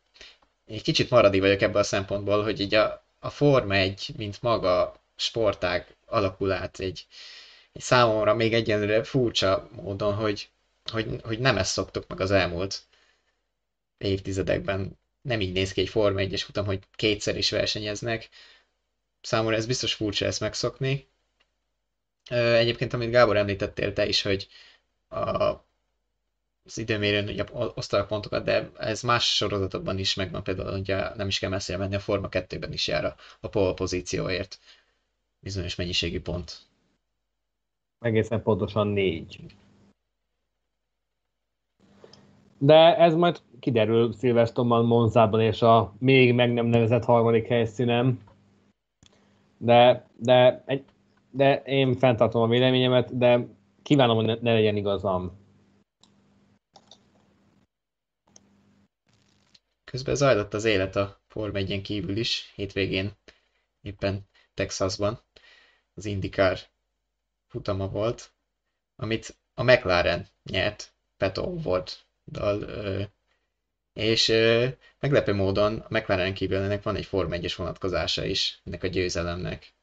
egy 0.66 0.82
kicsit 0.82 1.10
maradi 1.10 1.40
vagyok 1.40 1.60
ebből 1.60 1.80
a 1.80 1.84
szempontból, 1.84 2.42
hogy 2.42 2.60
így 2.60 2.74
a, 2.74 3.04
a 3.18 3.30
Forma 3.30 3.74
egy, 3.74 4.10
mint 4.16 4.42
maga 4.42 4.94
sportág 5.16 5.96
alakul 6.06 6.52
át 6.52 6.80
egy, 6.80 7.06
egy 7.72 7.82
számomra 7.82 8.34
még 8.34 8.54
egyenlőre 8.54 9.02
furcsa 9.04 9.68
módon, 9.72 10.14
hogy 10.14 10.48
hogy, 10.90 11.20
hogy 11.22 11.38
nem 11.38 11.58
ezt 11.58 11.72
szoktuk 11.72 12.08
meg 12.08 12.20
az 12.20 12.30
elmúlt 12.30 12.82
évtizedekben. 13.98 14.98
Nem 15.22 15.40
így 15.40 15.52
néz 15.52 15.72
ki 15.72 15.80
egy 15.80 15.88
Forma 15.88 16.20
1-es 16.22 16.42
futam, 16.44 16.64
hogy 16.66 16.80
kétszer 16.92 17.36
is 17.36 17.50
versenyeznek. 17.50 18.28
Számomra 19.20 19.56
ez 19.56 19.66
biztos 19.66 19.94
furcsa 19.94 20.26
ezt 20.26 20.40
megszokni. 20.40 21.08
Egyébként, 22.30 22.92
amit 22.92 23.10
Gábor 23.10 23.36
említettél 23.36 23.92
te 23.92 24.06
is, 24.06 24.22
hogy 24.22 24.48
a, 25.08 25.52
az 26.70 26.78
időmérőn 26.78 27.28
ugye 27.28 27.44
osztanak 27.74 28.06
pontokat, 28.06 28.44
de 28.44 28.70
ez 28.78 29.02
más 29.02 29.36
sorozatokban 29.36 29.98
is 29.98 30.14
megvan, 30.14 30.42
például 30.42 30.78
ugye 30.78 31.14
nem 31.14 31.26
is 31.26 31.38
kell 31.38 31.50
messzire 31.50 31.78
menni, 31.78 31.94
a 31.94 31.98
Forma 31.98 32.28
2-ben 32.30 32.72
is 32.72 32.86
jár 32.86 33.04
a, 33.04 33.14
a 33.40 33.48
pole 33.48 33.74
pozícióért 33.74 34.58
bizonyos 35.40 35.74
mennyiségű 35.74 36.20
pont. 36.20 36.58
Egészen 37.98 38.42
pontosan 38.42 38.86
négy. 38.86 39.40
De 42.58 42.96
ez 42.96 43.14
majd 43.14 43.42
kiderül 43.60 44.12
Silverstone-ban, 44.12 44.84
Monzában 44.84 45.40
és 45.40 45.62
a 45.62 45.94
még 45.98 46.34
meg 46.34 46.52
nem 46.52 46.66
nevezett 46.66 47.04
harmadik 47.04 47.46
helyszínen. 47.46 48.20
De, 49.56 50.06
de, 50.16 50.64
de 51.30 51.62
én 51.62 51.94
fenntartom 51.94 52.42
a 52.42 52.48
véleményemet, 52.48 53.18
de 53.18 53.46
kívánom, 53.82 54.16
hogy 54.16 54.26
ne, 54.26 54.34
ne 54.40 54.52
legyen 54.52 54.76
igazam. 54.76 55.39
Közben 59.90 60.14
zajlott 60.14 60.54
az 60.54 60.64
élet 60.64 60.96
a 60.96 61.20
Form 61.28 61.56
1 61.56 61.80
kívül 61.80 62.16
is, 62.16 62.52
hétvégén 62.54 63.10
éppen 63.82 64.28
Texasban. 64.54 65.20
Az 65.94 66.04
IndyCar 66.04 66.58
futama 67.46 67.88
volt, 67.88 68.32
amit 68.96 69.36
a 69.54 69.62
McLaren 69.62 70.26
nyert, 70.50 70.92
Peto 71.16 71.60
volt 71.60 72.06
dal, 72.26 72.64
és 73.92 74.28
meglepő 75.00 75.34
módon 75.34 75.78
a 75.78 75.86
McLaren 75.98 76.34
kívül 76.34 76.58
ennek 76.58 76.82
van 76.82 76.96
egy 76.96 77.06
Form 77.06 77.30
1-es 77.32 77.54
vonatkozása 77.56 78.24
is, 78.24 78.60
ennek 78.64 78.82
a 78.82 78.86
győzelemnek. 78.86 79.74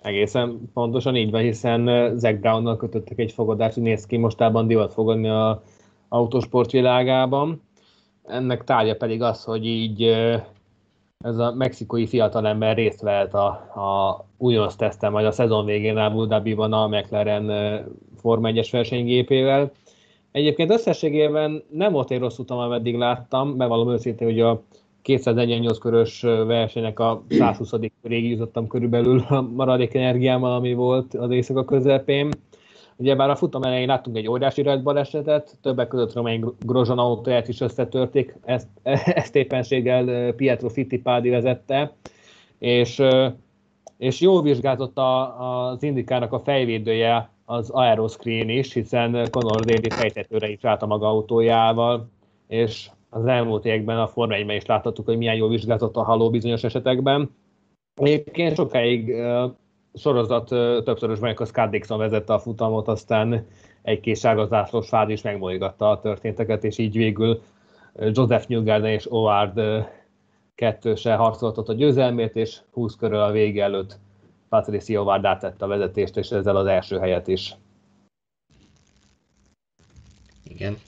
Egészen 0.00 0.70
pontosan 0.72 1.16
így 1.16 1.30
van, 1.30 1.42
hiszen 1.42 2.18
Zac 2.18 2.40
Brownnal 2.40 2.76
kötöttek 2.76 3.18
egy 3.18 3.32
fogadást, 3.32 3.74
hogy 3.74 3.82
néz 3.82 4.06
ki 4.06 4.16
mostában 4.16 4.66
divat 4.66 4.92
fogadni 4.92 5.28
a 5.28 5.62
autósport 6.12 6.70
világában. 6.70 7.62
Ennek 8.26 8.64
tárgya 8.64 8.96
pedig 8.96 9.22
az, 9.22 9.44
hogy 9.44 9.66
így 9.66 10.02
ez 11.24 11.38
a 11.38 11.54
mexikói 11.54 12.06
fiatalember 12.06 12.76
részt 12.76 13.00
vett 13.00 13.34
a, 13.34 13.46
a 13.74 14.24
újonc 14.38 14.74
teszten, 14.74 15.12
majd 15.12 15.26
a 15.26 15.30
szezon 15.30 15.64
végén 15.64 15.96
Abu 15.96 16.26
Dhabi-ban 16.26 16.72
a 16.72 16.86
McLaren 16.88 17.46
Forma 18.16 18.50
1-es 18.52 18.68
versenygépével. 18.70 19.70
Egyébként 20.32 20.70
összességében 20.70 21.62
nem 21.70 21.92
volt 21.92 22.10
egy 22.10 22.18
rossz 22.18 22.38
utam, 22.38 22.58
ameddig 22.58 22.96
láttam, 22.96 23.56
bevallom 23.56 23.90
őszintén, 23.90 24.28
hogy 24.28 24.40
a 24.40 24.62
248 25.02 25.78
körös 25.78 26.20
versenynek 26.46 26.98
a 26.98 27.22
120. 27.28 27.72
köréig 28.02 28.30
jutottam 28.30 28.66
körülbelül 28.66 29.24
a 29.28 29.40
maradék 29.40 29.94
energiámmal, 29.94 30.52
ami 30.52 30.74
volt 30.74 31.14
az 31.14 31.30
éjszaka 31.30 31.64
közepén. 31.64 32.30
Ugye 33.00 33.14
bár 33.14 33.30
a 33.30 33.36
futam 33.36 33.62
elején 33.62 33.86
láttunk 33.86 34.16
egy 34.16 34.28
óriási 34.28 34.62
balesetet, 34.62 35.56
többek 35.62 35.88
között 35.88 36.12
Romain 36.12 36.44
Grosjean 36.58 36.98
autóját 36.98 37.48
is 37.48 37.60
összetörték, 37.60 38.36
ezt, 38.44 38.68
ezt 39.22 39.36
éppenséggel 39.36 40.32
Pietro 40.32 40.68
Fittipaldi 40.68 41.28
vezette, 41.28 41.92
és, 42.58 43.02
és 43.96 44.20
jól 44.20 44.42
vizsgázott 44.42 44.98
a, 44.98 45.70
az 45.70 45.82
indikának 45.82 46.32
a 46.32 46.40
fejvédője 46.40 47.30
az 47.44 47.70
aeroscreen 47.70 48.48
is, 48.48 48.72
hiszen 48.72 49.28
Conor 49.30 49.60
Daly 49.60 49.90
fejtetőre 49.90 50.48
is 50.48 50.64
állt 50.64 50.82
a 50.82 50.86
maga 50.86 51.08
autójával, 51.08 52.08
és 52.48 52.90
az 53.10 53.26
elmúlt 53.26 53.64
években 53.64 53.98
a 53.98 54.08
Forma 54.08 54.34
1 54.34 54.50
is 54.50 54.66
láthattuk, 54.66 55.04
hogy 55.06 55.16
milyen 55.16 55.34
jól 55.34 55.48
vizsgázott 55.48 55.96
a 55.96 56.02
haló 56.02 56.30
bizonyos 56.30 56.64
esetekben. 56.64 57.30
Egyébként 57.94 58.54
sokáig 58.54 59.14
sorozat 59.94 60.48
többszörös 60.84 61.18
bajnok 61.18 61.40
a 61.40 61.44
Scott 61.44 61.70
Dixon 61.70 61.98
vezette 61.98 62.32
a 62.32 62.38
futamot, 62.38 62.88
aztán 62.88 63.46
egy 63.82 64.00
kis 64.00 64.18
sárgazászlós 64.18 64.88
fád 64.88 65.10
is 65.10 65.22
megmolygatta 65.22 65.90
a 65.90 66.00
történteket, 66.00 66.64
és 66.64 66.78
így 66.78 66.96
végül 66.96 67.42
Joseph 67.94 68.46
Newgarden 68.46 68.90
és 68.90 69.06
Howard 69.06 69.60
kettőse 70.54 71.14
harcoltott 71.14 71.68
a 71.68 71.72
győzelmét, 71.72 72.36
és 72.36 72.60
20 72.70 72.96
körül 72.96 73.20
a 73.20 73.30
vége 73.30 73.62
előtt 73.62 73.98
Patricio 74.48 75.00
Howard 75.00 75.24
átette 75.24 75.64
a 75.64 75.68
vezetést, 75.68 76.16
és 76.16 76.30
ezzel 76.30 76.56
az 76.56 76.66
első 76.66 76.98
helyet 76.98 77.28
is. 77.28 77.56
Igen. 80.44 80.78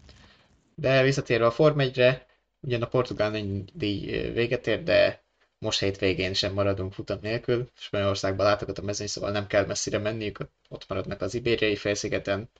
De 0.74 1.02
visszatérve 1.02 1.46
a 1.46 1.50
Form 1.50 1.78
1-re, 1.78 2.26
ugyan 2.60 2.82
a 2.82 2.86
portugál 2.86 3.32
díj 3.74 4.30
véget 4.30 4.66
ér, 4.66 4.82
de 4.82 5.21
most 5.62 5.80
hétvégén 5.80 6.34
sem 6.34 6.52
maradunk 6.52 6.92
futam 6.92 7.18
nélkül. 7.20 7.70
Spanyolországban 7.74 8.46
látogat 8.46 8.78
a 8.78 8.82
mezőny, 8.82 9.06
szóval 9.06 9.30
nem 9.30 9.46
kell 9.46 9.66
messzire 9.66 9.98
menniük, 9.98 10.38
ott 10.68 10.88
maradnak 10.88 11.20
az 11.20 11.34
Ibériai 11.34 11.76
félszigeten. 11.76 12.50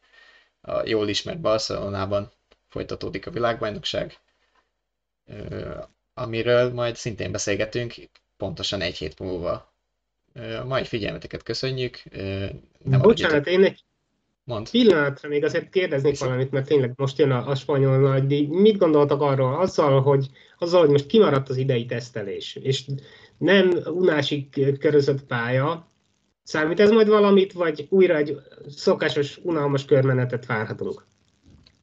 A 0.61 0.87
jól 0.87 1.09
ismert 1.09 1.41
Barcelonában 1.41 2.33
folytatódik 2.69 3.27
a 3.27 3.31
világbajnokság. 3.31 4.19
amiről 6.15 6.73
majd 6.73 6.97
szintén 6.97 7.33
beszélgetünk 7.33 7.95
pontosan 8.37 8.81
egy 8.81 8.97
hét 8.97 9.19
múlva. 9.19 9.75
A 10.35 10.65
mai 10.65 10.85
figyelmeteket 10.85 11.43
köszönjük. 11.43 12.03
Nem 12.79 13.01
Bocsánat, 13.01 13.47
én 13.47 13.65
egy 13.65 13.85
Mond. 14.45 14.71
pillanatra 14.71 15.29
még 15.29 15.45
azért 15.45 15.71
kérdeznék 15.71 16.11
Viszont. 16.11 16.31
valamit, 16.31 16.53
mert 16.53 16.67
tényleg 16.67 16.93
most 16.97 17.19
jön 17.19 17.31
a, 17.31 17.49
a 17.49 17.55
spanyol 17.55 17.99
nagy 17.99 18.49
Mit 18.49 18.77
gondoltak 18.77 19.21
arról, 19.21 19.61
azzal 19.61 20.03
hogy, 20.03 20.27
azzal, 20.59 20.81
hogy 20.81 20.91
most 20.91 21.07
kimaradt 21.07 21.49
az 21.49 21.57
idei 21.57 21.87
tesztelés, 21.87 22.57
és 22.57 22.85
nem 23.39 23.71
unásig 23.87 24.49
körözött 24.79 25.25
pálya, 25.25 25.87
számít 26.43 26.81
ez 26.81 26.91
majd 26.91 27.09
valamit, 27.09 27.53
vagy 27.53 27.87
újra 27.89 28.17
egy 28.17 28.41
szokásos, 28.69 29.39
unalmas 29.43 29.85
körmenetet 29.85 30.47
várhatunk? 30.47 31.07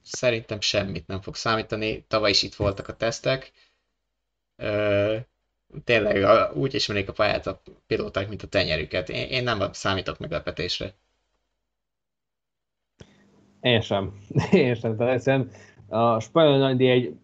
Szerintem 0.01 0.61
semmit 0.61 1.07
nem 1.07 1.21
fog 1.21 1.35
számítani. 1.35 2.05
Tavaly 2.07 2.29
is 2.29 2.43
itt 2.43 2.55
voltak 2.55 2.87
a 2.87 2.95
tesztek. 2.95 3.51
Ö, 4.55 5.15
tényleg 5.83 6.27
úgy 6.55 6.73
ismerik 6.73 7.09
a 7.09 7.13
pályát 7.13 7.47
a 7.47 7.61
pilóták, 7.87 8.27
mint 8.29 8.43
a 8.43 8.47
tenyerüket. 8.47 9.09
Én, 9.09 9.27
én 9.27 9.43
nem 9.43 9.73
számítok 9.73 10.17
meglepetésre. 10.17 10.95
Én 13.61 13.81
sem. 13.81 14.13
Én 14.51 14.75
sem. 14.75 14.97
Tehát 14.97 15.45
a 15.89 16.19
spanyol 16.19 16.57
nagydíj 16.57 16.89
egy 16.89 17.15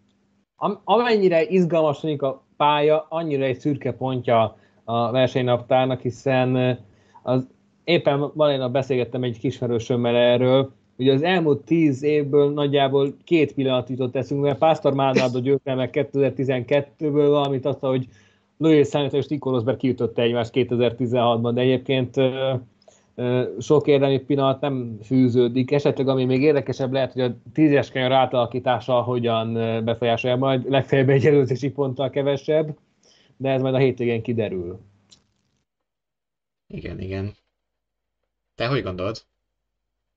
amennyire 0.83 1.43
izgalmas 1.43 2.03
a 2.03 2.43
pálya, 2.57 3.05
annyira 3.09 3.43
egy 3.43 3.59
szürke 3.59 3.91
pontja 3.91 4.57
a 4.83 5.11
versenynaptárnak, 5.11 6.01
hiszen 6.01 6.79
az, 7.23 7.47
éppen 7.83 8.31
valójában 8.33 8.71
beszélgettem 8.71 9.23
egy 9.23 9.39
kismerősömmel 9.39 10.15
erről, 10.15 10.73
Ugye 10.97 11.13
az 11.13 11.21
elmúlt 11.21 11.65
tíz 11.65 12.03
évből 12.03 12.53
nagyjából 12.53 13.15
két 13.23 13.53
pillanat 13.53 13.89
jutott 13.89 14.15
eszünkbe, 14.15 14.55
Pásztor 14.55 14.93
Málnádó 14.93 15.39
győzelme 15.39 15.89
2012-ből, 15.91 17.25
valamint 17.27 17.65
azt, 17.65 17.79
hogy 17.79 18.07
Louis 18.57 18.91
Hamilton 18.91 19.19
és 19.19 19.27
Nico 19.27 19.49
Rosberg 19.49 19.77
kiütötte 19.77 20.21
egymást 20.21 20.51
2016-ban, 20.53 21.51
de 21.53 21.61
egyébként 21.61 22.15
sok 23.59 23.87
érdemi 23.87 24.19
pillanat 24.19 24.61
nem 24.61 24.97
fűződik. 25.03 25.71
Esetleg 25.71 26.07
ami 26.07 26.25
még 26.25 26.41
érdekesebb 26.41 26.91
lehet, 26.91 27.11
hogy 27.11 27.21
a 27.21 27.35
tízes 27.53 27.91
kanyar 27.91 28.11
átalakítása 28.11 29.01
hogyan 29.01 29.53
befolyásolja 29.85 30.35
majd, 30.35 30.69
legfeljebb 30.69 31.09
egy 31.09 31.25
előzési 31.25 31.71
ponttal 31.71 32.09
kevesebb, 32.09 32.77
de 33.37 33.49
ez 33.49 33.61
majd 33.61 33.73
a 33.73 33.77
hétvégén 33.77 34.21
kiderül. 34.21 34.79
Igen, 36.67 36.99
igen. 36.99 37.33
Te 38.55 38.67
hogy 38.67 38.83
gondolod? 38.83 39.21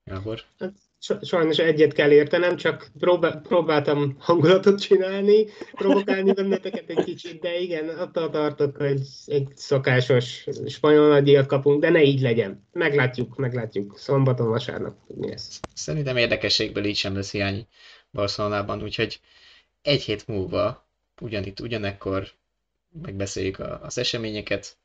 Gábor? 0.03 0.39
Hát, 0.59 0.73
sajnos 1.21 1.57
egyet 1.57 1.93
kell 1.93 2.11
értenem, 2.11 2.55
csak 2.55 2.91
próbál, 2.99 3.41
próbáltam 3.41 4.15
hangulatot 4.19 4.81
csinálni, 4.81 5.45
provokálni 5.71 6.33
benneteket 6.33 6.89
egy 6.89 7.03
kicsit, 7.03 7.41
de 7.41 7.59
igen, 7.59 7.89
attól 7.89 8.29
tartok, 8.29 8.77
hogy 8.77 9.01
egy 9.25 9.47
szokásos 9.55 10.47
spanyol 10.67 11.07
nagydíjat 11.07 11.45
kapunk, 11.45 11.81
de 11.81 11.89
ne 11.89 12.03
így 12.03 12.21
legyen. 12.21 12.67
Meglátjuk, 12.71 13.35
meglátjuk. 13.35 13.97
Szombaton, 13.97 14.49
vasárnap 14.49 14.95
mi 15.07 15.31
ez. 15.31 15.59
Szerintem 15.73 16.17
érdekességből 16.17 16.85
így 16.85 16.95
sem 16.95 17.15
lesz 17.15 17.31
hiány 17.31 17.67
Barcelonában, 18.11 18.83
úgyhogy 18.83 19.19
egy 19.81 20.01
hét 20.01 20.27
múlva 20.27 20.87
ugyanitt, 21.21 21.59
ugyanekkor 21.59 22.27
megbeszéljük 23.01 23.59
az 23.81 23.97
eseményeket. 23.97 24.77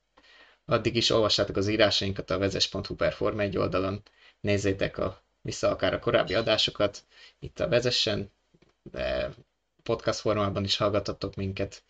Addig 0.65 0.97
is 0.97 1.11
olvassátok 1.11 1.57
az 1.57 1.69
írásainkat 1.69 2.31
a 2.31 2.39
vezes.hu 2.39 2.95
per 2.95 3.13
Forma 3.13 3.43
1 3.43 3.57
oldalon, 3.57 4.03
nézzétek 4.41 4.99
a, 4.99 5.24
vissza 5.45 5.69
akár 5.69 5.95
a 5.95 5.99
korábbi 5.99 6.35
adásokat, 6.35 7.05
itt 7.39 7.61
a 7.61 7.69
vezessen, 7.69 8.33
de 8.83 9.35
podcast 9.83 10.19
formában 10.19 10.65
is 10.65 10.77
hallgathatok 10.77 11.35
minket, 11.35 11.83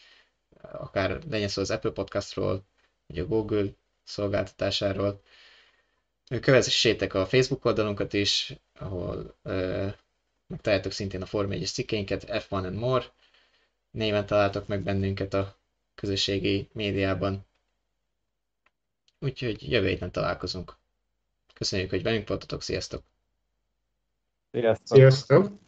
akár 0.72 1.22
legyen 1.30 1.48
szó 1.48 1.60
az 1.60 1.70
Apple 1.70 1.90
Podcastról, 1.90 2.64
vagy 3.06 3.18
a 3.18 3.26
Google 3.26 3.66
szolgáltatásáról. 4.04 5.22
Kövessétek 6.40 7.14
a 7.14 7.26
Facebook 7.26 7.64
oldalunkat 7.64 8.12
is, 8.12 8.52
ahol 8.78 9.36
megtaláltok 10.46 10.92
szintén 10.92 11.22
a 11.22 11.26
Form 11.26 11.50
1 11.50 11.66
cikkeinket, 11.66 12.24
F1 12.28 12.50
and 12.50 12.76
More. 12.76 13.04
Néven 13.90 14.26
találtok 14.26 14.66
meg 14.66 14.82
bennünket 14.82 15.34
a 15.34 15.58
közösségi 15.94 16.68
médiában. 16.72 17.46
Úgyhogy 19.18 19.70
jövő 19.70 19.88
héten 19.88 20.12
találkozunk. 20.12 20.76
Köszönjük, 21.54 21.90
hogy 21.90 22.02
velünk 22.02 22.28
voltatok, 22.28 22.62
sziasztok! 22.62 23.13
Sziasztok! 24.54 24.96
Sziasztok! 24.96 25.63